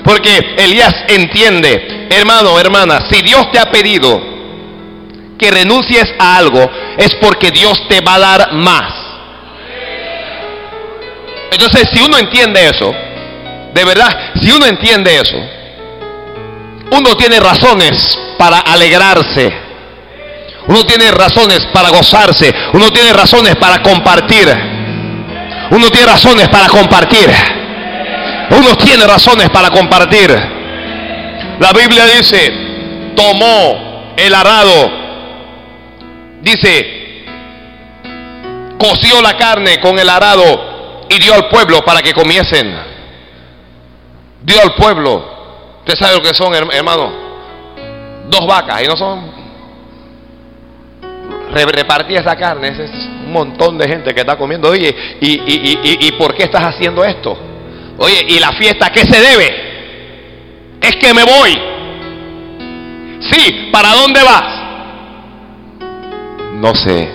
[0.04, 4.20] Porque Elías entiende, hermano, hermana, si Dios te ha pedido
[5.38, 8.92] que renuncies a algo, es porque Dios te va a dar más.
[11.52, 12.92] Entonces, si uno entiende eso,
[13.74, 15.36] de verdad, si uno entiende eso,
[16.90, 19.52] uno tiene razones para alegrarse.
[20.68, 22.52] Uno tiene razones para gozarse.
[22.72, 24.48] Uno tiene razones para compartir.
[25.70, 27.30] Uno tiene razones para compartir.
[28.50, 30.30] Uno tiene razones para compartir.
[31.58, 32.52] La Biblia dice,
[33.16, 34.90] tomó el arado.
[36.42, 37.24] Dice,
[38.78, 42.76] coció la carne con el arado y dio al pueblo para que comiesen.
[44.42, 45.35] Dio al pueblo.
[45.86, 47.12] Usted sabe lo que son, hermano.
[48.28, 49.30] Dos vacas y no son.
[51.52, 52.68] Repartía esa carne.
[52.68, 54.68] Es un montón de gente que está comiendo.
[54.68, 57.38] Oye, ¿y, y, y, por qué estás haciendo esto?
[57.98, 59.66] Oye, ¿y la fiesta qué se debe?
[60.80, 61.52] Es que me voy.
[63.20, 64.62] Sí, ¿para dónde vas?
[66.54, 67.12] No sé.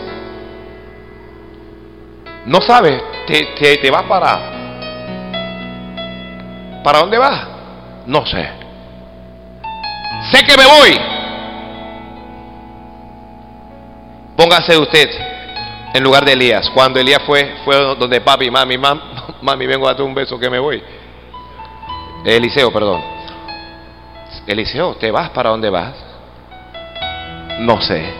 [2.46, 4.52] No sabes te, te, te va para
[6.84, 7.48] ¿Para dónde vas?
[8.08, 8.61] No sé.
[10.30, 11.00] Sé que me voy.
[14.36, 15.10] Póngase usted
[15.94, 16.70] en lugar de Elías.
[16.72, 19.02] Cuando Elías fue, fue donde papi, mami, mami,
[19.42, 20.82] mami, vengo a darte un beso que me voy.
[22.26, 23.02] Eliseo, perdón.
[24.48, 25.94] Eliseo, ¿te vas para dónde vas?
[27.60, 28.14] No sé.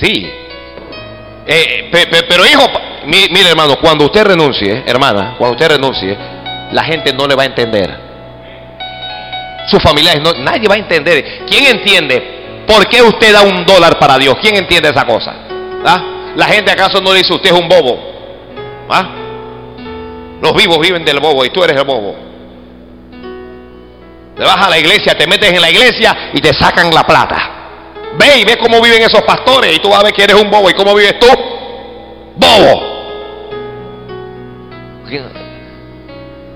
[0.00, 0.30] Sí.
[1.46, 1.90] Eh,
[2.28, 2.66] pero hijo,
[3.06, 6.16] mire hermano, cuando usted renuncie, hermana, cuando usted renuncie,
[6.72, 8.09] la gente no le va a entender.
[9.70, 11.46] Sus familiares, no, nadie va a entender.
[11.46, 14.34] ¿Quién entiende por qué usted da un dólar para Dios?
[14.40, 15.32] ¿Quién entiende esa cosa?
[15.84, 16.32] ¿Ah?
[16.34, 17.96] La gente acaso no dice usted es un bobo.
[18.88, 19.14] ¿Ah?
[20.42, 22.16] Los vivos viven del bobo y tú eres el bobo.
[24.36, 27.50] Te vas a la iglesia, te metes en la iglesia y te sacan la plata.
[28.18, 30.50] Ve y ve cómo viven esos pastores y tú vas a ver que eres un
[30.50, 31.28] bobo y cómo vives tú.
[32.36, 32.90] Bobo.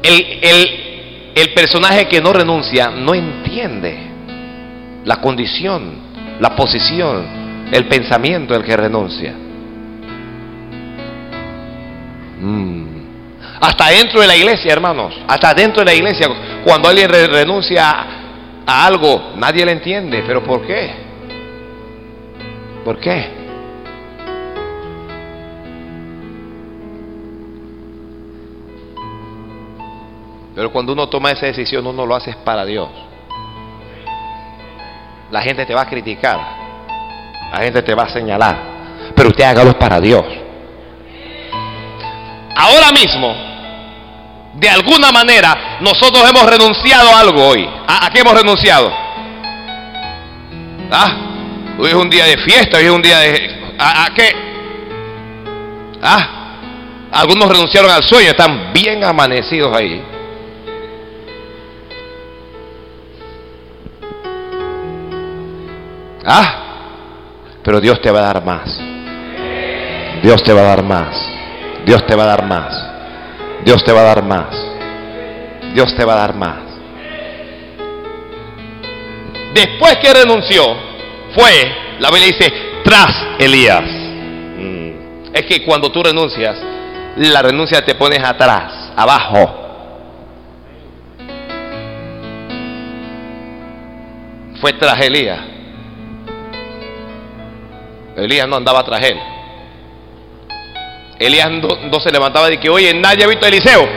[0.02, 0.83] El, el
[1.52, 3.98] personaje que no renuncia no entiende
[5.04, 5.94] la condición,
[6.40, 9.34] la posición, el pensamiento del que renuncia.
[12.40, 12.84] Mm.
[13.60, 15.14] Hasta dentro de la iglesia, hermanos.
[15.26, 16.28] Hasta dentro de la iglesia.
[16.64, 17.90] Cuando alguien renuncia
[18.66, 20.22] a algo, nadie le entiende.
[20.26, 20.90] ¿Pero por qué?
[22.84, 23.43] ¿Por qué?
[30.54, 32.88] Pero cuando uno toma esa decisión, uno lo hace para Dios.
[35.30, 36.38] La gente te va a criticar.
[37.52, 38.56] La gente te va a señalar.
[39.16, 40.24] Pero usted hágalo para Dios.
[42.56, 43.34] Ahora mismo,
[44.54, 47.68] de alguna manera, nosotros hemos renunciado a algo hoy.
[47.88, 48.92] ¿A, qué hemos renunciado?
[50.90, 51.16] ¿Ah?
[51.80, 53.74] Hoy es un día de fiesta, hoy es un día de...
[53.76, 54.30] ¿A, a qué?
[56.00, 56.28] ¿Ah?
[57.10, 60.13] Algunos renunciaron al sueño, están bien amanecidos ahí.
[66.24, 66.64] Ah,
[67.62, 68.80] pero Dios te va a dar más.
[70.22, 71.16] Dios te va a dar más.
[71.84, 72.94] Dios te va a dar más.
[73.64, 74.74] Dios te va a dar más.
[75.74, 76.58] Dios te va a dar más.
[79.54, 80.62] Después que renunció,
[81.34, 81.50] fue,
[82.00, 82.52] la Biblia dice,
[82.82, 83.84] tras Elías.
[83.84, 85.32] Mm.
[85.32, 86.56] Es que cuando tú renuncias,
[87.16, 89.60] la renuncia te pones atrás, abajo.
[94.60, 95.53] Fue tras Elías.
[98.16, 99.18] Elías no andaba tras él.
[101.18, 103.88] Elías no, se levantaba y que, oye, nadie ha visto a Eliseo.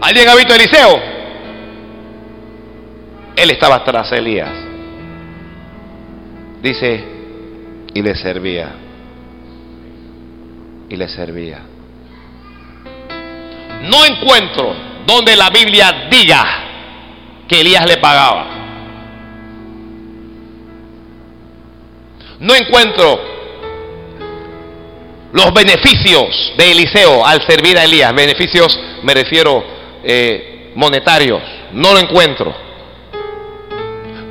[0.00, 1.00] ¿Alguien ha visto a Eliseo?
[3.36, 4.50] Él estaba tras Elías.
[6.62, 7.04] Dice,
[7.94, 8.74] y le servía.
[10.88, 11.60] Y le servía.
[13.82, 14.74] No encuentro
[15.06, 16.44] donde la Biblia diga
[17.48, 18.65] que Elías le pagaba.
[22.40, 23.20] No encuentro
[25.32, 28.14] los beneficios de Eliseo al servir a Elías.
[28.14, 29.64] Beneficios me refiero
[30.02, 31.42] eh, monetarios.
[31.72, 32.54] No lo encuentro.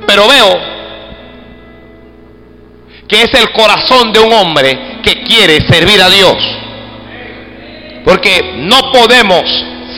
[0.06, 0.76] Pero veo
[3.08, 6.36] que es el corazón de un hombre que quiere servir a Dios.
[8.04, 9.42] Porque no podemos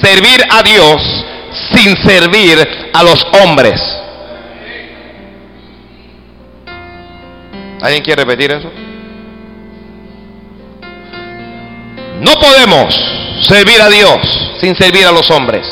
[0.03, 1.25] servir a Dios
[1.75, 2.59] sin servir
[2.93, 3.81] a los hombres.
[7.81, 8.71] ¿Alguien quiere repetir eso?
[12.21, 12.95] No podemos
[13.43, 14.19] servir a Dios
[14.61, 15.67] sin servir a los hombres.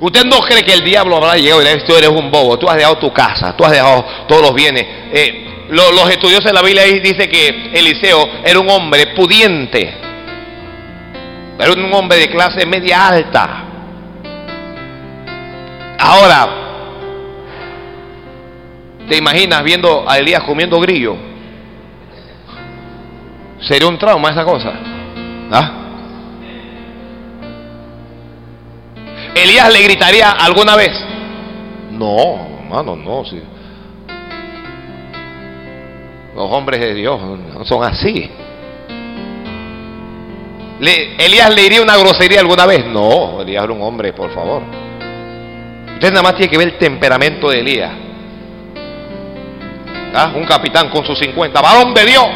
[0.00, 2.68] Usted no cree que el diablo habrá llegado y le tú eres un bobo, tú
[2.68, 4.86] has dejado tu casa, tú has dejado todos los bienes.
[5.12, 9.94] Eh, los estudiosos de la Biblia dicen que Eliseo era un hombre pudiente,
[11.58, 13.64] era un hombre de clase media alta.
[15.98, 16.67] Ahora,
[19.08, 21.16] ¿te imaginas viendo a Elías comiendo grillo?
[23.60, 24.72] Sería un trauma esa cosa.
[25.50, 25.72] ¿Ah?
[29.34, 30.92] Elías le gritaría alguna vez.
[31.92, 33.24] No, hermano, no.
[33.24, 33.40] Sí.
[36.34, 37.20] Los hombres de Dios
[37.64, 38.30] son así.
[40.80, 42.86] Elías le diría una grosería alguna vez.
[42.86, 44.62] No, Elías era un hombre, por favor.
[45.94, 48.07] Usted nada más tiene que ver el temperamento de Elías.
[50.26, 52.26] Un capitán con sus 50, varón de Dios.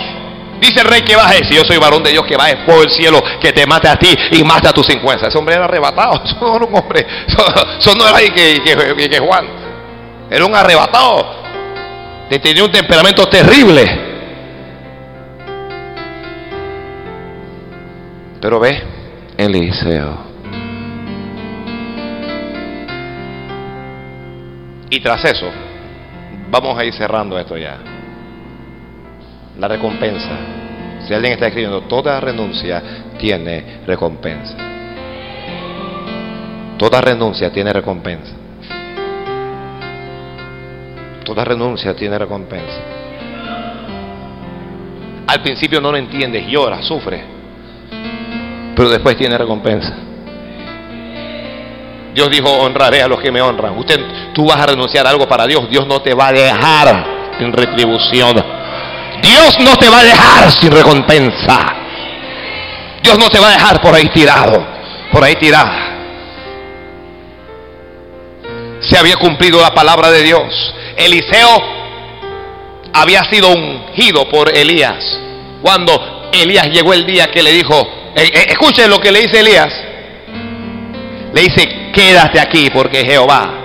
[0.61, 1.45] Dice el rey que baje.
[1.45, 3.97] Si yo soy varón de Dios, que baje por el cielo, que te mate a
[3.97, 5.26] ti y mate a tus 50.
[5.26, 6.12] Ese hombre era arrebatado.
[6.24, 7.07] Eso no era un hombre.
[7.26, 9.47] Eso, no era que, que, que, Juan.
[10.30, 11.43] Era un arrebatado.
[12.43, 14.12] Tenía un temperamento terrible.
[18.41, 18.83] Pero ve,
[19.37, 20.33] Eliseo.
[24.91, 25.51] Y tras eso,
[26.53, 27.79] vamos a ir cerrando esto ya.
[29.59, 30.31] La recompensa.
[31.07, 32.83] Si alguien está escribiendo, toda renuncia
[33.19, 34.55] tiene recompensa.
[36.79, 38.35] Toda renuncia tiene recompensa.
[41.25, 42.81] Toda renuncia tiene recompensa.
[45.27, 47.25] Al principio no lo entiendes, llora, sufre,
[48.77, 50.12] pero después tiene recompensa.
[52.15, 53.79] Dios dijo, honraré a los que me honran.
[53.79, 54.01] Usted,
[54.35, 57.07] tú vas a renunciar a algo para Dios, Dios no te va a dejar
[57.39, 58.37] sin retribución.
[59.23, 61.77] Dios no te va a dejar sin recompensa.
[63.03, 64.65] Dios no te va a dejar por ahí tirado,
[65.11, 65.89] por ahí tirada.
[68.81, 70.75] Se había cumplido la palabra de Dios.
[70.97, 71.63] Eliseo
[72.93, 75.19] había sido ungido por Elías.
[75.63, 77.75] Cuando Elías llegó el día que le dijo,
[78.15, 79.73] eh, eh, escuchen lo que le dice Elías.
[81.33, 83.62] Le dice, quédate aquí porque Jehová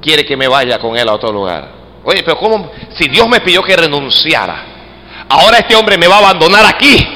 [0.00, 1.68] quiere que me vaya con él a otro lugar.
[2.04, 2.70] Oye, pero ¿cómo?
[2.98, 4.64] Si Dios me pidió que renunciara,
[5.28, 7.06] ahora este hombre me va a abandonar aquí.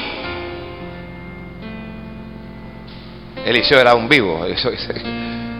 [3.45, 4.45] Eliseo era un vivo.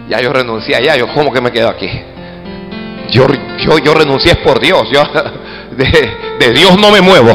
[0.08, 1.88] Ya yo renuncié allá, yo cómo que me quedo aquí.
[3.10, 3.26] Yo,
[3.58, 4.88] yo, yo renuncié por Dios.
[4.90, 5.02] Yo
[6.38, 7.32] de Dios no me muevo.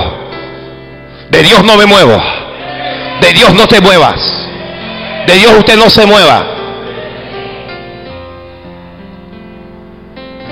[1.29, 2.17] De Dios no me muevo.
[3.21, 4.43] De Dios no te muevas.
[5.27, 6.47] De Dios usted no se mueva.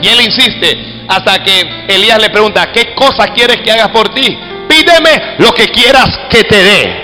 [0.02, 4.38] Y él insiste hasta que Elías le pregunta, ¿qué cosa quieres que haga por ti?
[4.68, 7.02] Pídeme lo que quieras que te dé.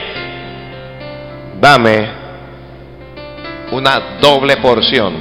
[1.59, 2.09] Dame
[3.71, 5.13] una doble porción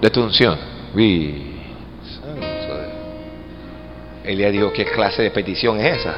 [0.00, 0.58] de tu unción.
[4.24, 6.14] Elías dijo, ¿qué clase de petición es esa?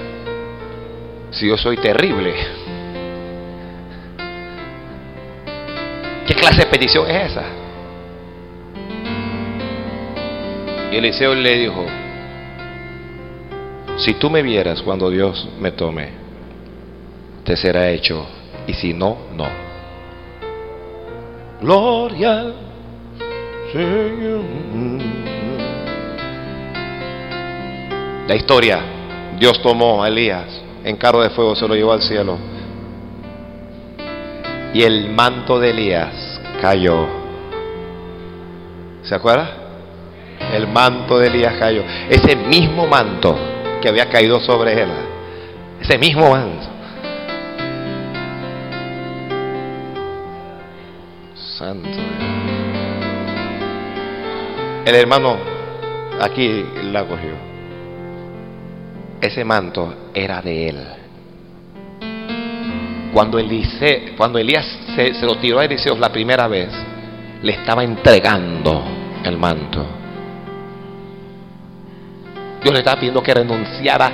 [1.30, 2.34] Si yo soy terrible.
[6.28, 7.42] ¿Qué clase de petición es esa?
[10.92, 11.86] Y Eliseo le dijo,
[13.96, 16.10] si tú me vieras cuando Dios me tome,
[17.44, 18.26] te será hecho,
[18.66, 19.48] y si no, no.
[21.60, 22.52] Gloria
[28.26, 28.80] la historia,
[29.38, 30.46] Dios tomó a Elías
[30.84, 32.38] en carro de fuego, se lo llevó al cielo.
[34.72, 37.06] Y el manto de Elías cayó.
[39.02, 39.50] ¿Se acuerda?
[40.52, 41.82] El manto de Elías cayó.
[42.08, 43.36] Ese mismo manto
[43.80, 44.90] que había caído sobre él.
[45.80, 46.66] Ese mismo manto.
[51.34, 51.88] Santo.
[54.84, 55.36] El hermano
[56.20, 57.32] aquí la cogió.
[59.20, 60.86] Ese manto era de él.
[63.12, 63.38] Cuando,
[64.16, 66.68] cuando Elías se, se, lo tiró a Eliseo la primera vez,
[67.42, 68.84] le estaba entregando
[69.24, 69.86] el manto.
[72.62, 74.10] Dios le estaba pidiendo que renunciara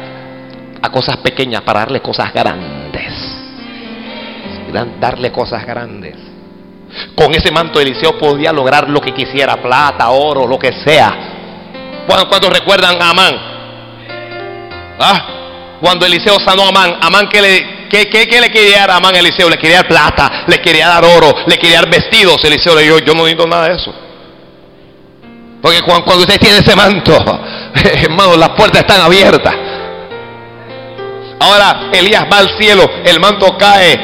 [0.81, 3.13] a cosas pequeñas para darle cosas grandes.
[5.01, 6.17] Darle cosas grandes.
[7.15, 11.33] Con ese manto Eliseo podía lograr lo que quisiera, plata, oro, lo que sea.
[12.07, 13.35] ¿Cuántos recuerdan a Amán?
[14.99, 15.34] ¿Ah?
[15.85, 19.15] Cuando Eliseo sanó a Amán, Amán que le, qué, qué, le quería dar a Amán
[19.17, 19.51] Eliseo?
[19.51, 22.43] Le quería dar plata, le quería dar oro, le quería dar vestidos.
[22.43, 23.95] Eliseo le dijo, yo no necesito nada de eso.
[25.61, 27.13] Porque cuando, cuando usted tiene ese manto,
[28.03, 29.55] hermano, las puertas están abiertas.
[31.41, 33.95] Ahora Elías va al cielo, el manto cae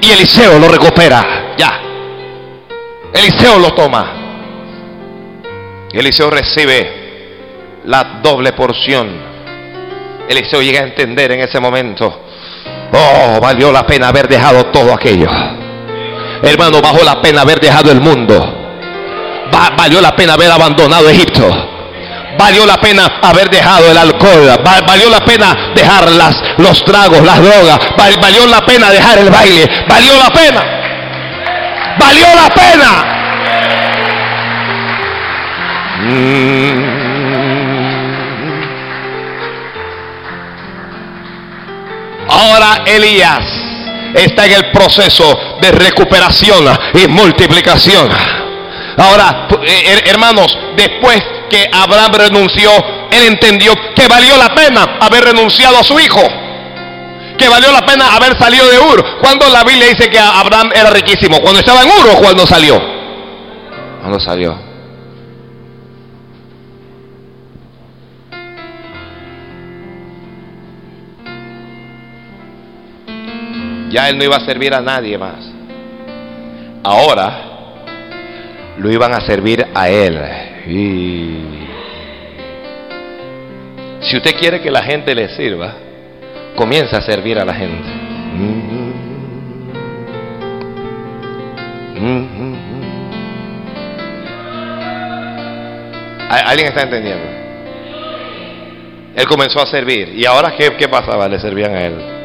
[0.00, 1.56] y Eliseo lo recupera.
[1.58, 1.80] Ya.
[3.12, 4.12] Eliseo lo toma.
[5.92, 9.35] Y Eliseo recibe la doble porción.
[10.28, 12.20] Eliseo llega a entender en ese momento.
[12.92, 15.28] Oh, valió la pena haber dejado todo aquello.
[16.42, 18.40] Hermano, bajó la pena haber dejado el mundo.
[19.76, 21.48] valió la pena haber abandonado Egipto.
[22.38, 24.60] Valió la pena haber dejado el alcohol.
[24.86, 27.78] Valió la pena dejar las, los tragos, las drogas.
[28.20, 29.68] Valió la pena dejar el baile.
[29.88, 30.76] Valió la pena
[31.98, 32.90] valió la pena.
[36.02, 37.05] Mm.
[42.36, 43.40] Ahora Elías
[44.14, 48.08] está en el proceso de recuperación y multiplicación.
[48.98, 52.70] Ahora, eh, hermanos, después que Abraham renunció,
[53.10, 56.22] él entendió que valió la pena haber renunciado a su hijo
[57.36, 59.04] que valió la pena haber salido de Ur.
[59.20, 62.80] Cuando la Biblia dice que Abraham era riquísimo, cuando estaba en Ur o cuando salió.
[64.00, 64.65] Cuando salió.
[73.90, 75.52] Ya él no iba a servir a nadie más.
[76.82, 77.46] Ahora
[78.78, 80.18] lo iban a servir a él.
[80.68, 81.66] Y
[84.00, 85.74] si usted quiere que la gente le sirva,
[86.56, 87.88] comienza a servir a la gente.
[96.28, 97.24] ¿Alguien está entendiendo?
[99.16, 100.10] Él comenzó a servir.
[100.14, 101.28] ¿Y ahora qué, qué pasaba?
[101.28, 102.15] Le servían a él.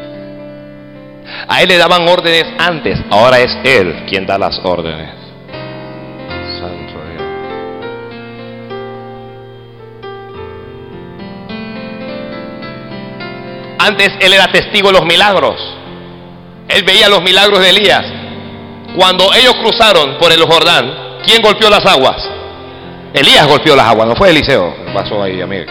[1.48, 3.00] A él le daban órdenes antes.
[3.10, 5.10] Ahora es él quien da las órdenes.
[6.60, 7.24] Santo Dios.
[13.80, 15.56] Antes él era testigo de los milagros.
[16.68, 18.06] Él veía los milagros de Elías.
[18.96, 22.18] Cuando ellos cruzaron por el Jordán, ¿quién golpeó las aguas?
[23.14, 24.74] Elías golpeó las aguas, no fue Eliseo.
[24.94, 25.66] Pasó ahí, amigo.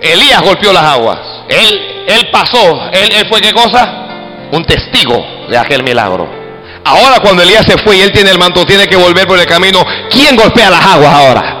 [0.00, 1.18] Elías golpeó las aguas.
[1.50, 2.90] Él, él pasó.
[2.92, 4.06] Él, él fue qué cosa?
[4.52, 6.40] Un testigo de aquel milagro.
[6.84, 9.46] Ahora cuando Elías se fue y él tiene el manto, tiene que volver por el
[9.46, 9.84] camino.
[10.10, 11.56] ¿Quién golpea las aguas ahora?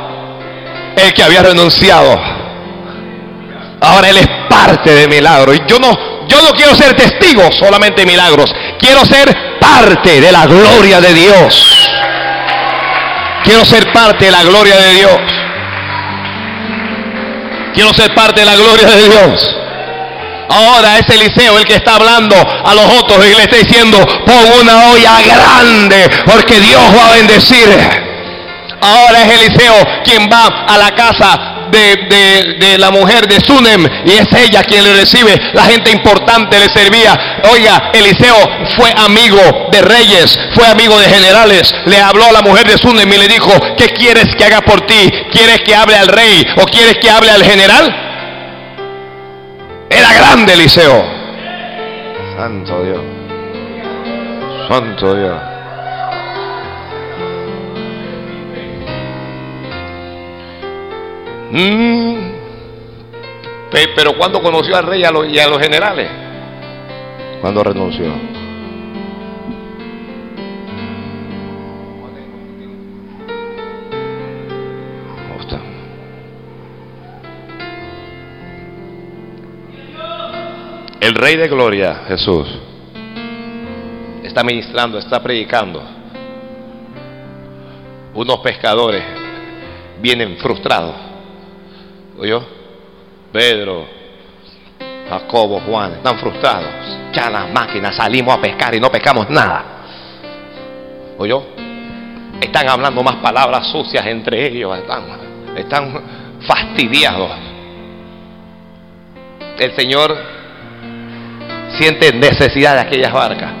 [0.96, 2.18] El que había renunciado.
[3.80, 5.54] Ahora él es parte del milagro.
[5.54, 5.92] Y yo no,
[6.26, 8.52] yo no quiero ser testigo solamente de milagros.
[8.78, 11.90] Quiero ser parte de la gloria de Dios.
[13.44, 15.18] Quiero ser parte de la gloria de Dios.
[17.74, 19.56] Quiero ser parte de la gloria de Dios.
[20.50, 24.60] Ahora es Eliseo el que está hablando a los otros y le está diciendo, pon
[24.60, 27.68] una olla grande porque Dios va a bendecir.
[28.80, 29.74] Ahora es Eliseo
[30.04, 34.94] quien va a la casa de, la mujer de Sunem y es ella quien le
[34.94, 35.40] recibe.
[35.52, 37.40] La gente importante le servía.
[37.52, 38.36] Oiga, Eliseo
[38.76, 41.72] fue amigo de reyes, fue amigo de generales.
[41.86, 44.80] Le habló a la mujer de Sunem y le dijo, ¿qué quieres que haga por
[44.86, 45.10] ti?
[45.30, 48.09] ¿Quieres que hable al rey o quieres que hable al general?
[50.10, 51.04] Era grande Eliseo.
[52.36, 53.00] Santo Dios.
[54.68, 55.40] Santo Dios.
[61.52, 62.30] Mm.
[63.96, 66.08] Pero cuando conoció al rey y a los generales,
[67.40, 68.39] cuando renunció.
[81.10, 82.46] El Rey de Gloria, Jesús,
[84.22, 85.82] está ministrando, está predicando.
[88.14, 89.02] Unos pescadores
[90.00, 90.94] vienen frustrados
[92.16, 92.44] ¿Oyó?
[93.32, 93.88] Pedro,
[95.08, 96.70] Jacobo, Juan, están frustrados.
[97.12, 99.64] Ya las máquinas salimos a pescar y no pescamos nada.
[101.18, 101.42] ¿Oyó?
[102.40, 104.78] Están hablando más palabras sucias entre ellos.
[104.78, 105.02] Están,
[105.56, 106.02] están
[106.46, 107.32] fastidiados.
[109.58, 110.29] El Señor
[111.80, 113.52] siente necesidad de aquellas barcas.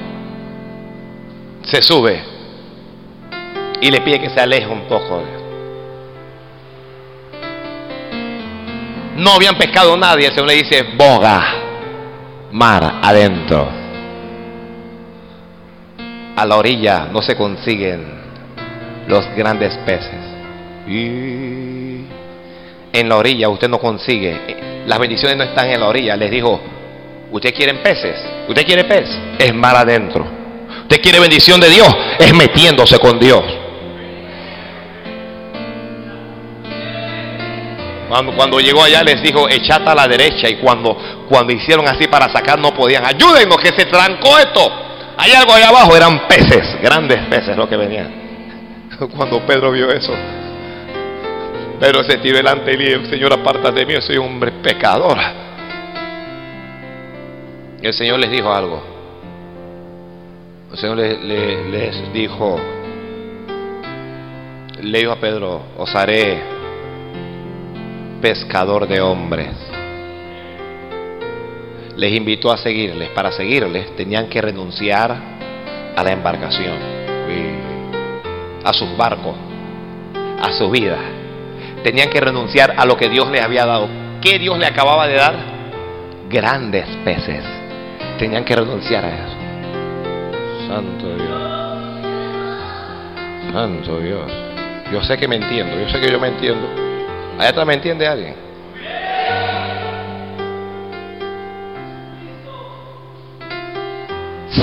[1.62, 2.22] Se sube
[3.80, 5.22] y le pide que se aleje un poco.
[9.16, 10.26] No habían pescado nadie.
[10.26, 11.42] El Señor le dice, boga,
[12.52, 13.68] mar adentro.
[16.36, 18.20] A la orilla no se consiguen
[19.06, 20.20] los grandes peces.
[20.86, 22.04] Y
[22.92, 24.84] en la orilla usted no consigue.
[24.86, 26.16] Las bendiciones no están en la orilla.
[26.16, 26.60] Les dijo,
[27.30, 28.16] ¿usted quiere peces?
[28.48, 29.08] ¿Usted quiere pez?
[29.38, 30.26] Es mar adentro.
[30.82, 31.88] ¿Usted quiere bendición de Dios?
[32.18, 33.42] Es metiéndose con Dios.
[38.36, 40.48] Cuando, llegó allá les dijo, echate a la derecha.
[40.48, 40.96] Y cuando,
[41.28, 43.06] cuando hicieron así para sacar no podían.
[43.06, 44.68] Ayúdenos que se trancó esto.
[45.16, 48.10] Hay algo allá abajo, eran peces, grandes peces lo que venían.
[49.16, 50.12] Cuando Pedro vio eso,
[51.78, 55.18] Pedro se tiró delante y le dijo, Señor, aparta de mí, soy un hombre pecador.
[57.82, 58.82] El Señor les dijo algo.
[60.70, 62.60] El Señor les, les dijo,
[64.82, 66.42] le dijo a Pedro, os haré
[68.20, 69.48] pescador de hombres.
[71.96, 73.08] Les invitó a seguirles.
[73.10, 75.16] Para seguirles tenían que renunciar
[75.96, 76.76] a la embarcación,
[78.62, 79.36] a sus barcos,
[80.42, 80.98] a su vida.
[81.82, 83.88] Tenían que renunciar a lo que Dios les había dado.
[84.20, 85.34] ¿Qué Dios le acababa de dar?
[86.28, 87.59] Grandes peces.
[88.20, 89.36] Tenían que renunciar a eso.
[90.68, 91.40] Santo Dios.
[93.50, 94.30] Santo Dios.
[94.92, 96.68] Yo sé que me entiendo, yo sé que yo me entiendo.
[97.38, 98.34] ¿Allá atrás me entiende alguien?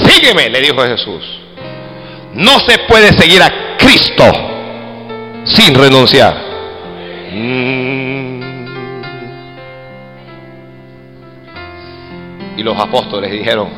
[0.05, 1.23] Sígueme, le dijo Jesús.
[2.35, 4.23] No se puede seguir a Cristo
[5.45, 6.35] sin renunciar.
[7.33, 8.46] Mm.
[12.57, 13.69] Y los apóstoles dijeron,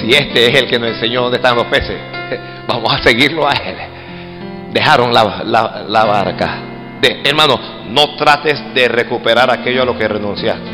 [0.00, 1.98] si este es el que nos enseñó dónde están los peces,
[2.68, 3.76] vamos a seguirlo a él.
[4.72, 5.24] Dejaron la,
[6.04, 6.58] barca.
[7.00, 7.58] De, hermano,
[7.88, 10.70] no trates de recuperar aquello a lo que renunciaste.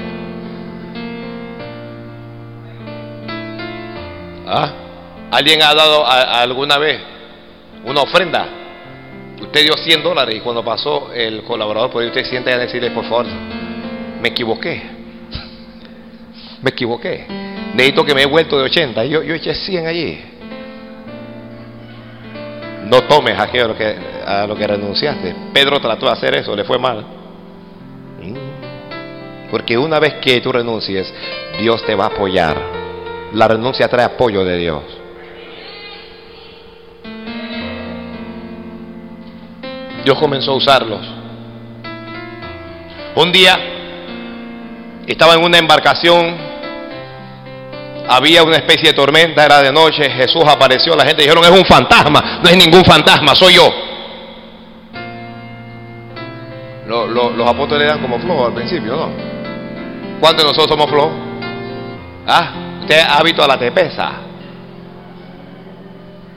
[4.46, 4.72] ¿Ah?
[5.30, 7.00] ¿Alguien ha dado alguna vez
[7.84, 8.46] una ofrenda?
[9.40, 12.90] Usted dio 100 dólares y cuando pasó el colaborador, por ahí usted siente a decirle,
[12.90, 13.26] por favor,
[14.20, 14.97] me equivoqué.
[16.62, 17.26] Me equivoqué.
[17.74, 19.04] Necesito que me he vuelto de 80.
[19.04, 20.20] Yo, yo eché 100 allí.
[22.86, 23.96] No tomes aquello a lo, que,
[24.26, 25.34] a lo que renunciaste.
[25.52, 27.04] Pedro trató de hacer eso, le fue mal.
[29.50, 31.12] Porque una vez que tú renuncies,
[31.58, 32.56] Dios te va a apoyar.
[33.34, 34.82] La renuncia trae apoyo de Dios.
[40.04, 41.06] Dios comenzó a usarlos.
[43.14, 43.58] Un día
[45.06, 46.47] estaba en una embarcación,
[48.08, 51.64] había una especie de tormenta, era de noche, Jesús apareció, la gente dijeron, es un
[51.64, 53.70] fantasma, no es ningún fantasma, soy yo.
[56.86, 59.10] los apóstoles eran como flojos al principio, ¿no?
[60.20, 61.12] ¿Cuántos de nosotros somos flojos?
[62.26, 62.52] ¿Ah?
[62.80, 64.12] ¿Usted ha visto a la tepesa?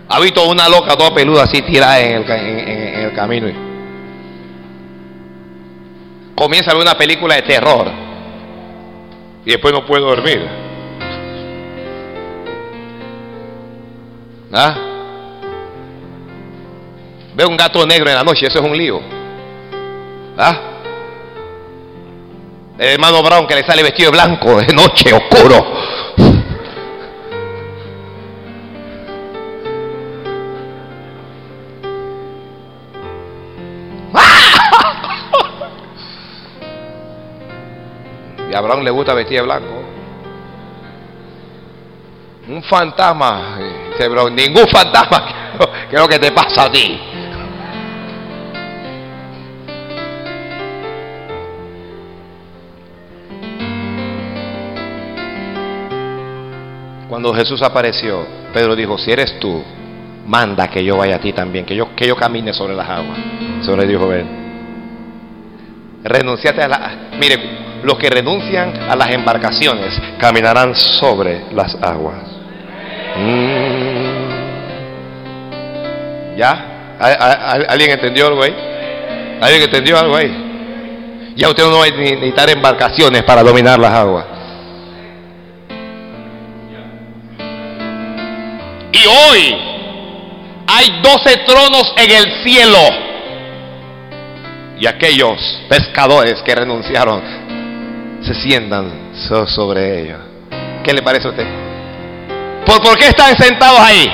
[0.09, 3.47] Ha visto una loca toda peluda así tirada en el, en, el camino.
[6.35, 7.89] Comienza a ver una película de terror.
[9.45, 10.70] Y después no puede dormir.
[14.53, 14.75] ¿Ah?
[17.33, 18.99] Ve un gato negro en la noche, eso es un lío.
[20.37, 20.59] ¿Ah?
[22.77, 25.65] El hermano Brown que le sale vestido de blanco de noche, oscuro.
[38.49, 39.80] Y a Abraham le gusta vestir de blanco.
[42.51, 43.57] Un fantasma.
[43.97, 45.53] Dice ningún fantasma.
[45.89, 46.99] ¿Qué es lo que te pasa a ti?
[57.07, 59.63] Cuando Jesús apareció, Pedro dijo, si eres tú,
[60.25, 63.17] manda que yo vaya a ti también, que yo, que yo camine sobre las aguas.
[63.61, 64.27] Sobre dijo, ven.
[66.03, 66.97] Renunciate a la...
[67.17, 72.30] Mire, los que renuncian a las embarcaciones caminarán sobre las aguas.
[73.17, 74.01] Mm.
[76.37, 76.97] ¿Ya?
[77.69, 78.55] ¿Alguien entendió algo ahí?
[79.41, 81.33] ¿Alguien entendió algo ahí?
[81.35, 84.25] Ya usted no va a necesitar embarcaciones para dominar las aguas.
[88.93, 89.57] Y hoy
[90.67, 92.77] hay doce tronos en el cielo.
[94.79, 95.37] Y aquellos
[95.69, 97.21] pescadores que renunciaron
[98.21, 99.13] se sientan
[99.47, 100.19] sobre ellos.
[100.83, 101.70] ¿Qué le parece a usted?
[102.65, 104.07] ¿Por, ¿Por qué están sentados ahí?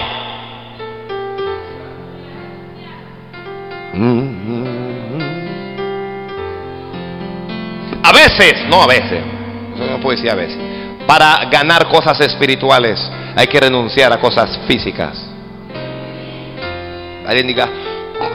[8.03, 9.21] A veces, no a veces,
[9.77, 10.57] no puedo decir a veces,
[11.05, 12.99] para ganar cosas espirituales
[13.35, 15.17] hay que renunciar a cosas físicas.
[17.25, 17.67] Alguien diga,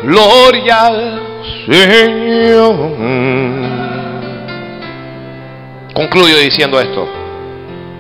[0.02, 1.22] gloria al
[1.66, 2.74] Señor.
[5.94, 7.08] Concluyo diciendo esto.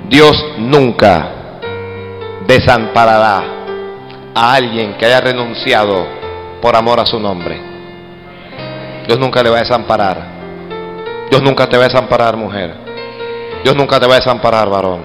[0.08, 1.41] Dios nunca
[2.52, 3.42] desamparará
[4.34, 6.06] a alguien que haya renunciado
[6.60, 7.60] por amor a su nombre.
[9.06, 10.32] Dios nunca le va a desamparar.
[11.30, 12.74] Dios nunca te va a desamparar, mujer.
[13.64, 15.00] Dios nunca te va a desamparar, varón.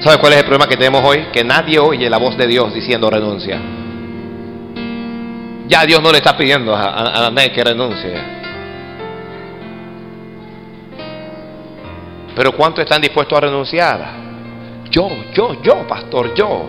[0.00, 1.26] ¿Sabes cuál es el problema que tenemos hoy?
[1.32, 3.60] Que nadie oye la voz de Dios diciendo renuncia.
[5.68, 8.14] Ya Dios no le está pidiendo a, nadie que renuncie.
[12.34, 14.25] Pero ¿cuántos están dispuestos a renunciar?
[14.90, 16.66] Yo, yo, yo, pastor, yo.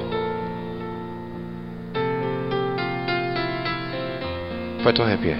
[4.83, 5.37] Puestos de pie.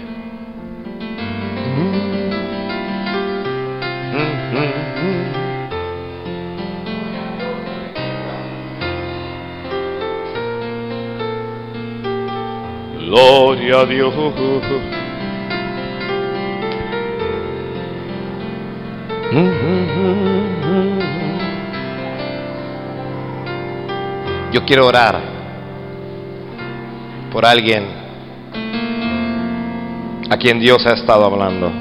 [13.00, 14.14] Gloria a Dios.
[24.52, 25.20] Yo quiero orar
[27.32, 27.86] por alguien
[30.30, 31.72] a quien Dios ha estado hablando.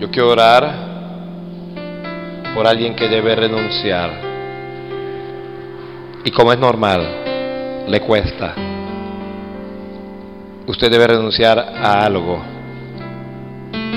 [0.00, 0.74] Yo quiero orar
[2.54, 4.10] por alguien que debe renunciar.
[6.24, 8.54] Y como es normal, le cuesta
[10.66, 12.42] usted debe renunciar a algo.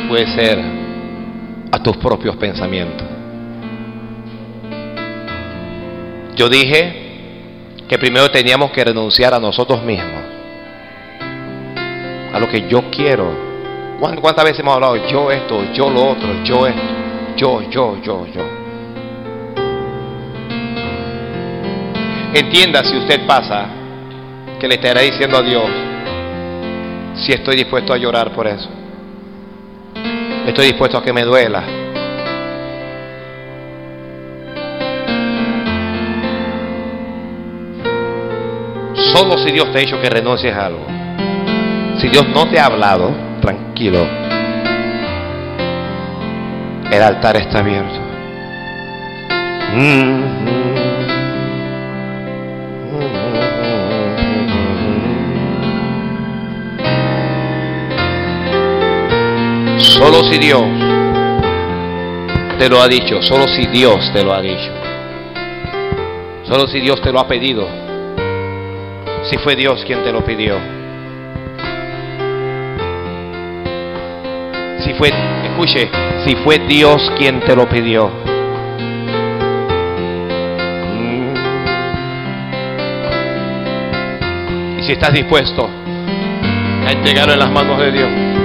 [0.07, 0.86] Puede ser
[1.71, 3.07] a tus propios pensamientos.
[6.35, 7.07] Yo dije
[7.87, 10.21] que primero teníamos que renunciar a nosotros mismos,
[12.33, 13.47] a lo que yo quiero.
[13.99, 14.95] ¿Cuántas veces hemos hablado?
[15.07, 16.81] Yo esto, yo lo otro, yo esto,
[17.35, 18.41] yo, yo, yo, yo.
[22.33, 23.65] Entienda si usted pasa
[24.59, 25.65] que le estará diciendo a Dios
[27.15, 28.69] si estoy dispuesto a llorar por eso.
[30.47, 31.61] Estoy dispuesto a que me duela.
[38.93, 40.85] Solo si Dios te ha dicho que renuncies a algo.
[41.97, 44.07] Si Dios no te ha hablado, tranquilo.
[46.91, 47.99] El altar está abierto.
[60.07, 60.63] Solo si Dios
[62.57, 64.71] te lo ha dicho, solo si Dios te lo ha dicho,
[66.43, 67.67] solo si Dios te lo ha pedido,
[69.23, 70.55] si fue Dios quien te lo pidió.
[74.79, 75.11] Si fue,
[75.43, 75.89] escuche,
[76.25, 78.09] si fue Dios quien te lo pidió.
[84.79, 85.69] Y si estás dispuesto
[86.85, 88.36] a entregarlo en las manos de Dios.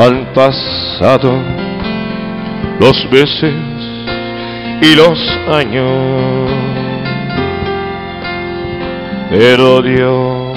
[0.00, 1.42] Han pasado
[2.78, 3.52] los meses
[4.80, 5.18] y los
[5.52, 6.50] años,
[9.28, 10.56] pero Dios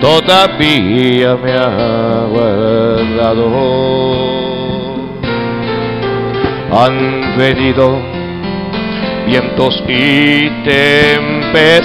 [0.00, 3.50] todavía me ha guardado.
[6.72, 8.00] Han venido
[9.26, 11.82] vientos y tempestades,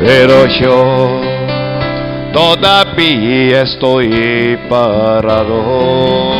[0.00, 1.21] pero yo
[2.32, 6.32] todavía estoy parado.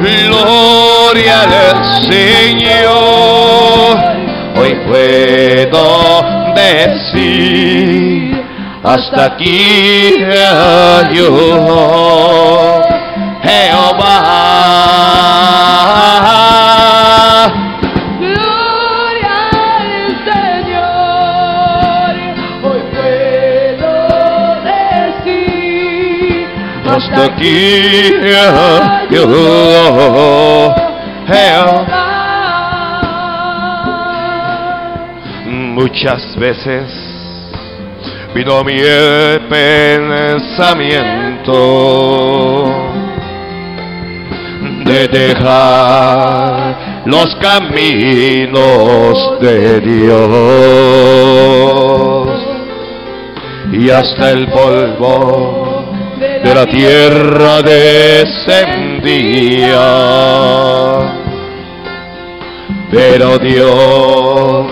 [0.00, 3.98] Gloria al Señor,
[4.56, 6.22] hoy puedo
[6.56, 8.44] decir,
[8.82, 10.44] hasta aquí me
[11.08, 12.82] ayudó
[13.42, 14.32] Jehová.
[28.22, 28.36] Me
[29.06, 30.74] ayudó
[31.26, 32.02] Jehová.
[35.46, 36.84] Muchas veces
[38.34, 38.80] vino mi
[39.48, 40.72] pensamiento
[44.84, 48.60] de dejar los caminos
[49.40, 50.22] de Dios
[53.72, 55.61] y hasta el polvo
[56.42, 58.32] de la tierra descendía.
[62.90, 64.66] Pero Dios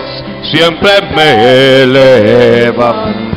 [0.51, 3.31] siempre me levantaba.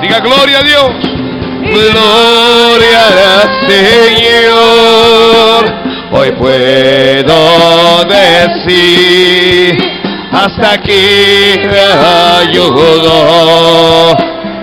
[0.00, 0.90] Diga gloria a Dios.
[1.62, 3.06] Gloria
[3.42, 5.62] al Señor.
[6.10, 9.76] Hoy puedo decir,
[10.32, 11.86] hasta aquí me
[12.40, 14.16] ayudó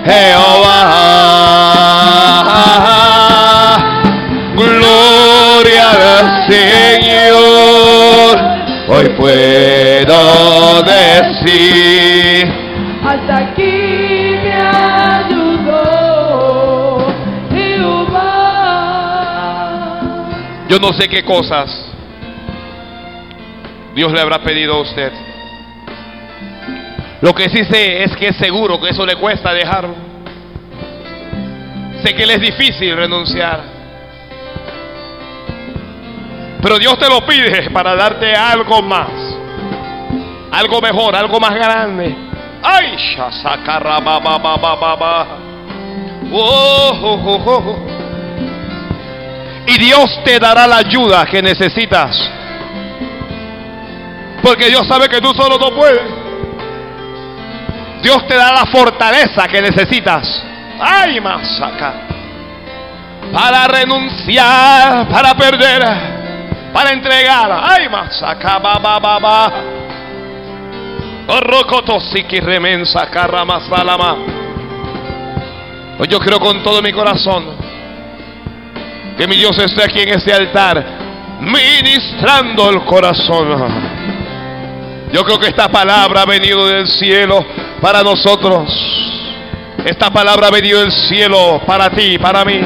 [0.06, 0.86] Jehová.
[4.54, 8.32] Gloria al Señor.
[8.88, 12.46] Hoy puedo decir,
[13.04, 14.52] hasta aquí me
[15.16, 15.78] ayudó
[17.50, 18.26] Jehová.
[20.68, 21.86] yo no sé qué cosas
[23.96, 25.10] Dios le habrá pedido a usted.
[27.20, 29.94] Lo que sí sé es que es seguro que eso le cuesta dejarlo.
[32.04, 33.76] Sé que le es difícil renunciar.
[36.62, 39.08] Pero Dios te lo pide para darte algo más.
[40.52, 42.14] Algo mejor, algo más grande.
[42.62, 42.96] Ay,
[46.32, 47.76] oh, oh, oh.
[49.66, 52.30] Y Dios te dará la ayuda que necesitas.
[54.42, 56.25] Porque Dios sabe que tú solo no puedes.
[58.02, 60.42] Dios te da la fortaleza que necesitas.
[60.80, 61.94] Ay, masaca.
[63.32, 65.82] Para renunciar, para perder,
[66.72, 67.60] para entregar.
[67.64, 69.52] Ay, masaca, ba, ba, ba, ba.
[71.28, 73.08] Orrocotosiki remensa.
[75.98, 77.56] Hoy yo creo con todo mi corazón
[79.16, 80.84] que mi Dios esté aquí en este altar,
[81.40, 84.15] ministrando el corazón.
[85.16, 87.42] Yo creo que esta palabra ha venido del cielo
[87.80, 88.70] para nosotros.
[89.82, 92.60] Esta palabra ha venido del cielo para ti, para mí.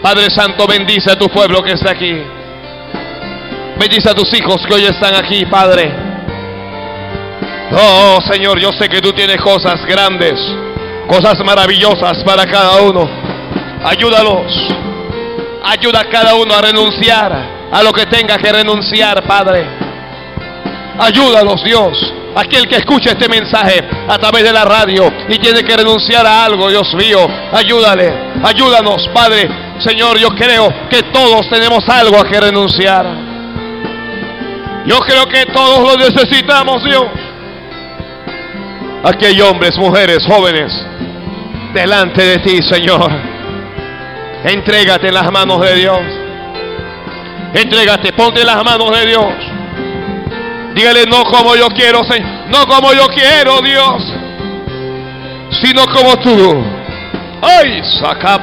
[0.00, 2.22] Padre Santo, bendice a tu pueblo que está aquí.
[3.78, 5.92] Bendice a tus hijos que hoy están aquí, Padre.
[7.72, 10.40] Oh, Señor, yo sé que tú tienes cosas grandes,
[11.06, 13.06] cosas maravillosas para cada uno.
[13.84, 14.54] Ayúdalos.
[15.64, 19.66] Ayuda a cada uno a renunciar a lo que tenga que renunciar, Padre.
[20.98, 22.14] Ayúdalos, Dios.
[22.34, 26.44] Aquel que escucha este mensaje a través de la radio y tiene que renunciar a
[26.44, 28.12] algo, Dios mío, ayúdale,
[28.44, 29.48] ayúdanos, Padre.
[29.80, 33.04] Señor, yo creo que todos tenemos algo a que renunciar.
[34.86, 37.06] Yo creo que todos lo necesitamos, Dios.
[39.02, 40.72] Aquí hay hombres, mujeres, jóvenes,
[41.74, 43.10] delante de ti, Señor.
[44.44, 46.00] Entrégate en las manos de Dios.
[47.54, 49.34] Entrégate, ponte las manos de Dios.
[50.74, 52.30] Dígale, no como yo quiero, Señor.
[52.48, 54.02] No como yo quiero, Dios.
[55.62, 56.64] Sino como tú.
[57.42, 58.40] Ay, saca.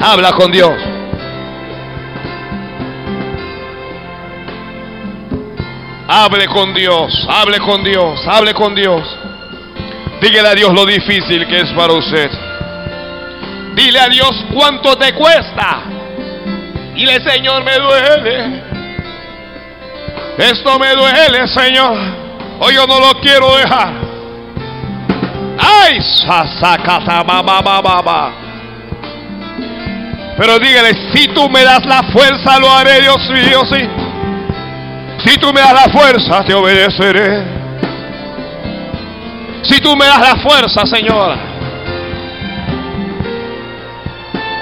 [0.00, 0.74] Habla con Dios.
[6.06, 9.02] Hable con Dios, hable con Dios, hable con Dios.
[10.20, 12.30] Dígale a Dios lo difícil que es para usted.
[13.74, 15.93] Dile a Dios cuánto te cuesta.
[17.04, 18.62] Dile, Señor, me duele.
[20.38, 21.98] Esto me duele, Señor.
[22.60, 23.92] Hoy yo no lo quiero dejar.
[25.58, 25.98] Ay.
[30.38, 33.86] Pero dígale, si tú me das la fuerza, lo haré, Dios mío, sí.
[35.26, 37.44] Si tú me das la fuerza, te obedeceré.
[39.62, 41.36] Si tú me das la fuerza, Señor.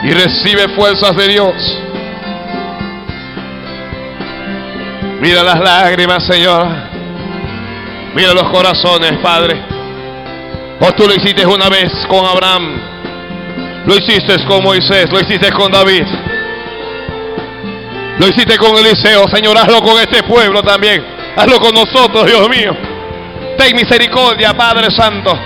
[0.02, 1.82] Y recibe fuerzas de Dios.
[5.22, 6.66] Mira las lágrimas, Señor.
[8.12, 9.62] Mira los corazones, Padre.
[10.80, 12.80] O tú lo hiciste una vez con Abraham.
[13.86, 15.06] Lo hiciste con Moisés.
[15.12, 16.02] Lo hiciste con David.
[18.18, 21.04] Lo hiciste con Eliseo, Señor, hazlo con este pueblo también.
[21.36, 22.76] Hazlo con nosotros, Dios mío.
[23.56, 25.38] Ten misericordia, Padre Santo.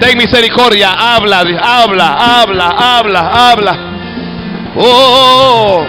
[0.00, 3.78] Ten misericordia, habla, habla, habla, habla, habla.
[4.74, 5.84] Oh,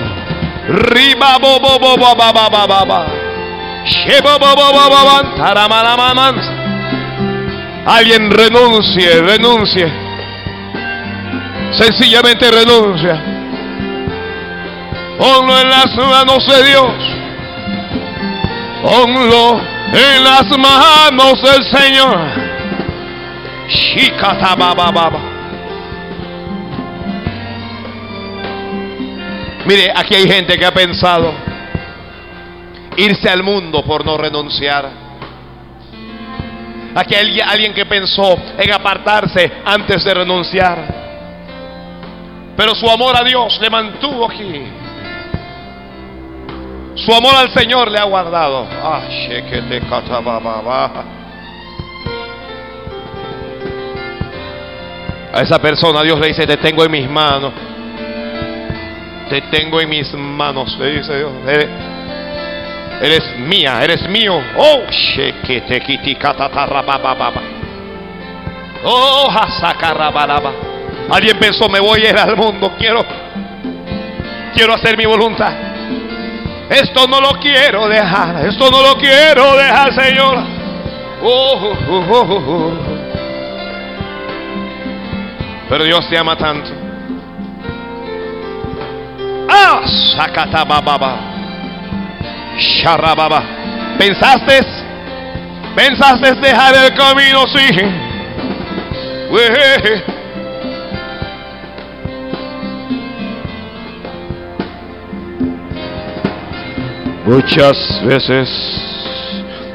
[0.67, 3.01] riba bo bo bo bo ba ba ba ba ba.
[3.85, 6.35] Shebo bo bo bo bo ban, taramaraman.
[7.85, 9.91] Alguien renuncie, renuncie.
[11.71, 13.21] Sencillamente renuncia.
[15.17, 16.93] Ponlo en las manos de Dios.
[18.83, 19.61] Ponlo
[19.93, 22.19] en las manos del Señor.
[23.67, 25.32] Shikatabababa.
[29.65, 31.33] Mire, aquí hay gente que ha pensado
[32.97, 35.03] irse al mundo por no renunciar.
[36.95, 41.03] Aquí hay alguien que pensó en apartarse antes de renunciar.
[42.55, 44.63] Pero su amor a Dios le mantuvo aquí.
[46.95, 48.67] Su amor al Señor le ha guardado.
[48.69, 49.01] Ah.
[55.33, 57.51] A esa persona Dios le dice, te tengo en mis manos.
[59.29, 61.31] Te tengo en mis manos, le dice Dios.
[63.01, 64.39] Eres, mía, eres mío.
[64.57, 64.81] Oh.
[68.83, 69.29] Oh.
[71.11, 73.05] Alguien pensó, me voy a ir al mundo, quiero,
[74.53, 75.53] quiero hacer mi voluntad.
[76.69, 80.37] Esto no lo quiero dejar, esto no lo quiero dejar, Señor.
[81.21, 82.71] Oh, oh, oh.
[85.69, 86.82] Pero Dios te ama tanto.
[89.55, 91.15] Ah, shakatabababa.
[92.57, 93.43] Sharababa.
[93.99, 94.65] ¿Pensaste?
[95.75, 97.45] ¿Pensaste dejar el camino?
[97.47, 97.69] Sí.
[107.25, 108.49] Muchas veces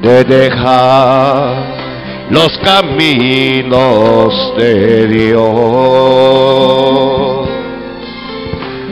[0.00, 1.79] de dejar
[2.30, 5.50] los caminos de Dios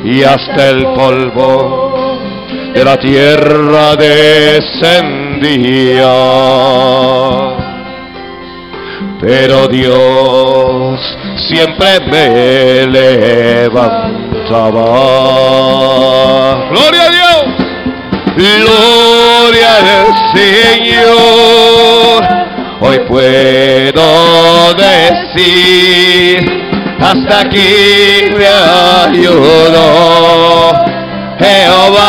[0.05, 2.18] y hasta el polvo
[2.74, 6.12] de la tierra descendía.
[9.20, 10.99] Pero Dios
[11.49, 14.18] siempre me levantaba.
[16.70, 17.45] Gloria a Dios.
[18.36, 22.48] Gloria al Señor.
[22.81, 26.59] Hoy puedo decir
[27.01, 28.47] hasta aquí me
[29.07, 30.72] ayudó
[31.39, 32.05] Jehová.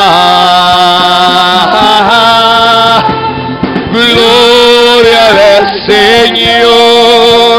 [3.92, 5.24] Gloria
[5.58, 7.58] al Señor,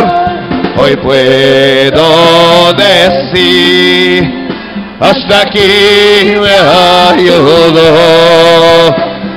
[0.76, 4.48] hoy puedo decir,
[5.00, 5.70] hasta aquí
[6.40, 6.54] me
[7.10, 7.90] ayudó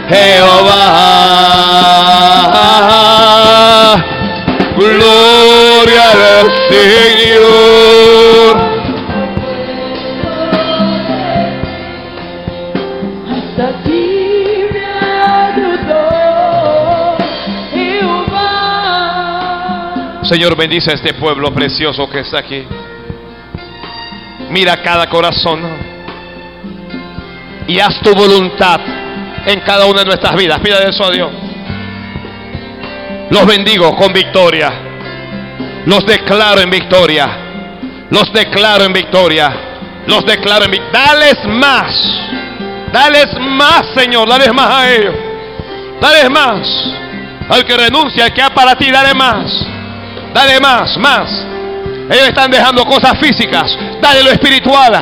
[0.10, 1.54] Jehová.
[4.76, 8.56] Gloria al Señor.
[13.32, 14.06] Hasta aquí
[14.74, 14.86] me
[15.32, 16.04] ayudó
[17.72, 18.50] Jehová.
[20.24, 22.66] Señor, bendice a este pueblo precioso que está aquí.
[24.50, 25.62] Mira cada corazón
[27.68, 29.03] y haz tu voluntad
[29.46, 30.60] en cada una de nuestras vidas.
[30.60, 31.30] Pida eso a Dios.
[33.30, 34.72] Los bendigo con victoria.
[35.86, 37.28] Los declaro en victoria.
[38.10, 39.52] Los declaro en victoria.
[40.08, 41.00] Los declaro en victoria.
[41.06, 42.20] Dales más.
[42.92, 44.28] Dales más, Señor.
[44.30, 45.16] Dales más a ellos.
[46.00, 46.94] Dales más.
[47.50, 49.66] Al que renuncia, al que ha para ti, dale más.
[50.34, 51.46] Dale más, más.
[52.10, 53.78] Ellos están dejando cosas físicas.
[54.02, 54.94] Dale lo espiritual.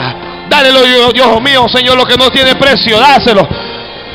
[0.50, 3.00] Dale lo, Dios- Dios mío, Señor, lo que no tiene precio.
[3.00, 3.48] Dáselo.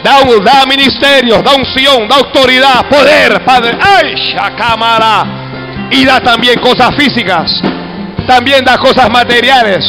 [0.06, 3.76] Da, un- da ministerio, da unción, da autoridad, poder, Padre.
[3.80, 5.24] ¡Ay, Shakamara!
[5.90, 7.50] Y da también cosas físicas.
[8.24, 9.84] También da cosas materiales.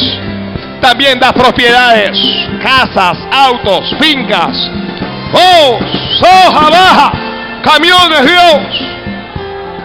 [0.80, 2.18] También da propiedades,
[2.60, 4.56] casas, autos, fincas.
[5.34, 5.78] Oh,
[6.20, 7.12] soja baja,
[7.62, 8.88] camiones, Dios.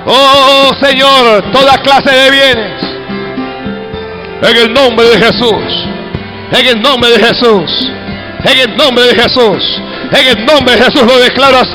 [0.07, 2.81] Oh, Señor, toda clase de bienes.
[4.49, 5.85] En el nombre de Jesús.
[6.51, 7.91] En el nombre de Jesús.
[8.45, 9.81] En el nombre de Jesús.
[10.11, 11.67] En el nombre de Jesús lo declaras.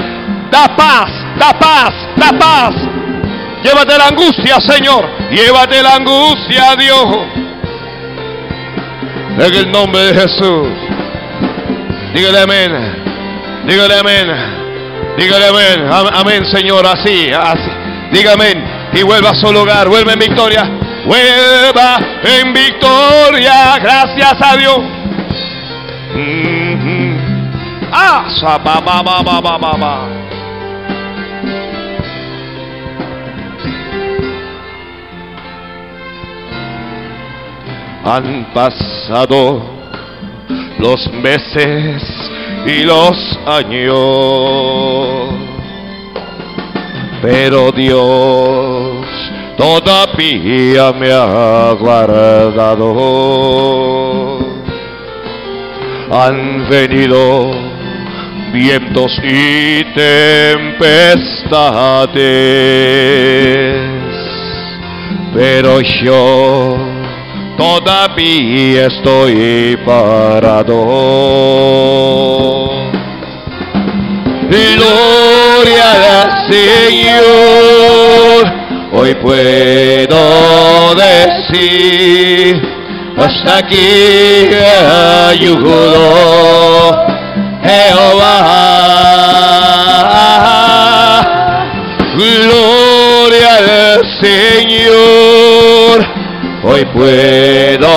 [0.51, 2.75] Da paz, da paz, da paz.
[3.63, 5.05] Llévate la angustia, Señor.
[5.31, 7.07] Llévate la angustia, Dios.
[9.41, 10.69] En el nombre de Jesús.
[12.15, 12.73] Dígale amén.
[13.67, 14.27] Dígale amén.
[15.19, 15.93] Dígale amén.
[15.93, 16.87] Am- Amén, Señor.
[16.87, 17.71] Así, así.
[18.13, 18.65] Diga amén.
[18.95, 19.89] Y vuelva a su lugar.
[19.89, 20.63] Vuelva en victoria.
[21.05, 23.79] Vuelva en victoria.
[23.81, 24.79] Gracias a Dios.
[26.15, 26.58] Mhm.
[28.01, 28.31] Ah,
[28.63, 29.95] ba, ba, ba, ba.
[38.05, 39.63] Han pasado
[40.79, 42.01] los meses
[42.67, 43.97] y los años,
[47.21, 49.07] pero Dios
[49.57, 52.95] todavía me ha guardado.
[56.13, 57.78] Han venido
[58.53, 60.81] vientos y tempestades,
[65.35, 66.79] pero yo
[67.57, 70.85] todavía estoy parado.
[74.51, 77.23] Gloria al Señor,
[78.93, 82.57] hoy puedo decir,
[83.19, 84.49] hasta aquí
[85.31, 87.18] ayudó
[87.63, 88.69] Jehová.
[92.17, 95.97] Gloria al Señor,
[96.65, 97.89] hoy puedo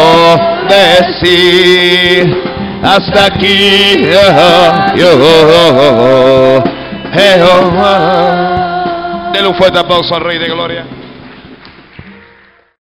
[0.70, 2.24] decir,
[2.84, 4.06] hasta aquí
[4.96, 5.14] yo,
[7.14, 8.42] Jehová.
[9.34, 11.01] Denle un fuerte aplauso al Rey de Gloria.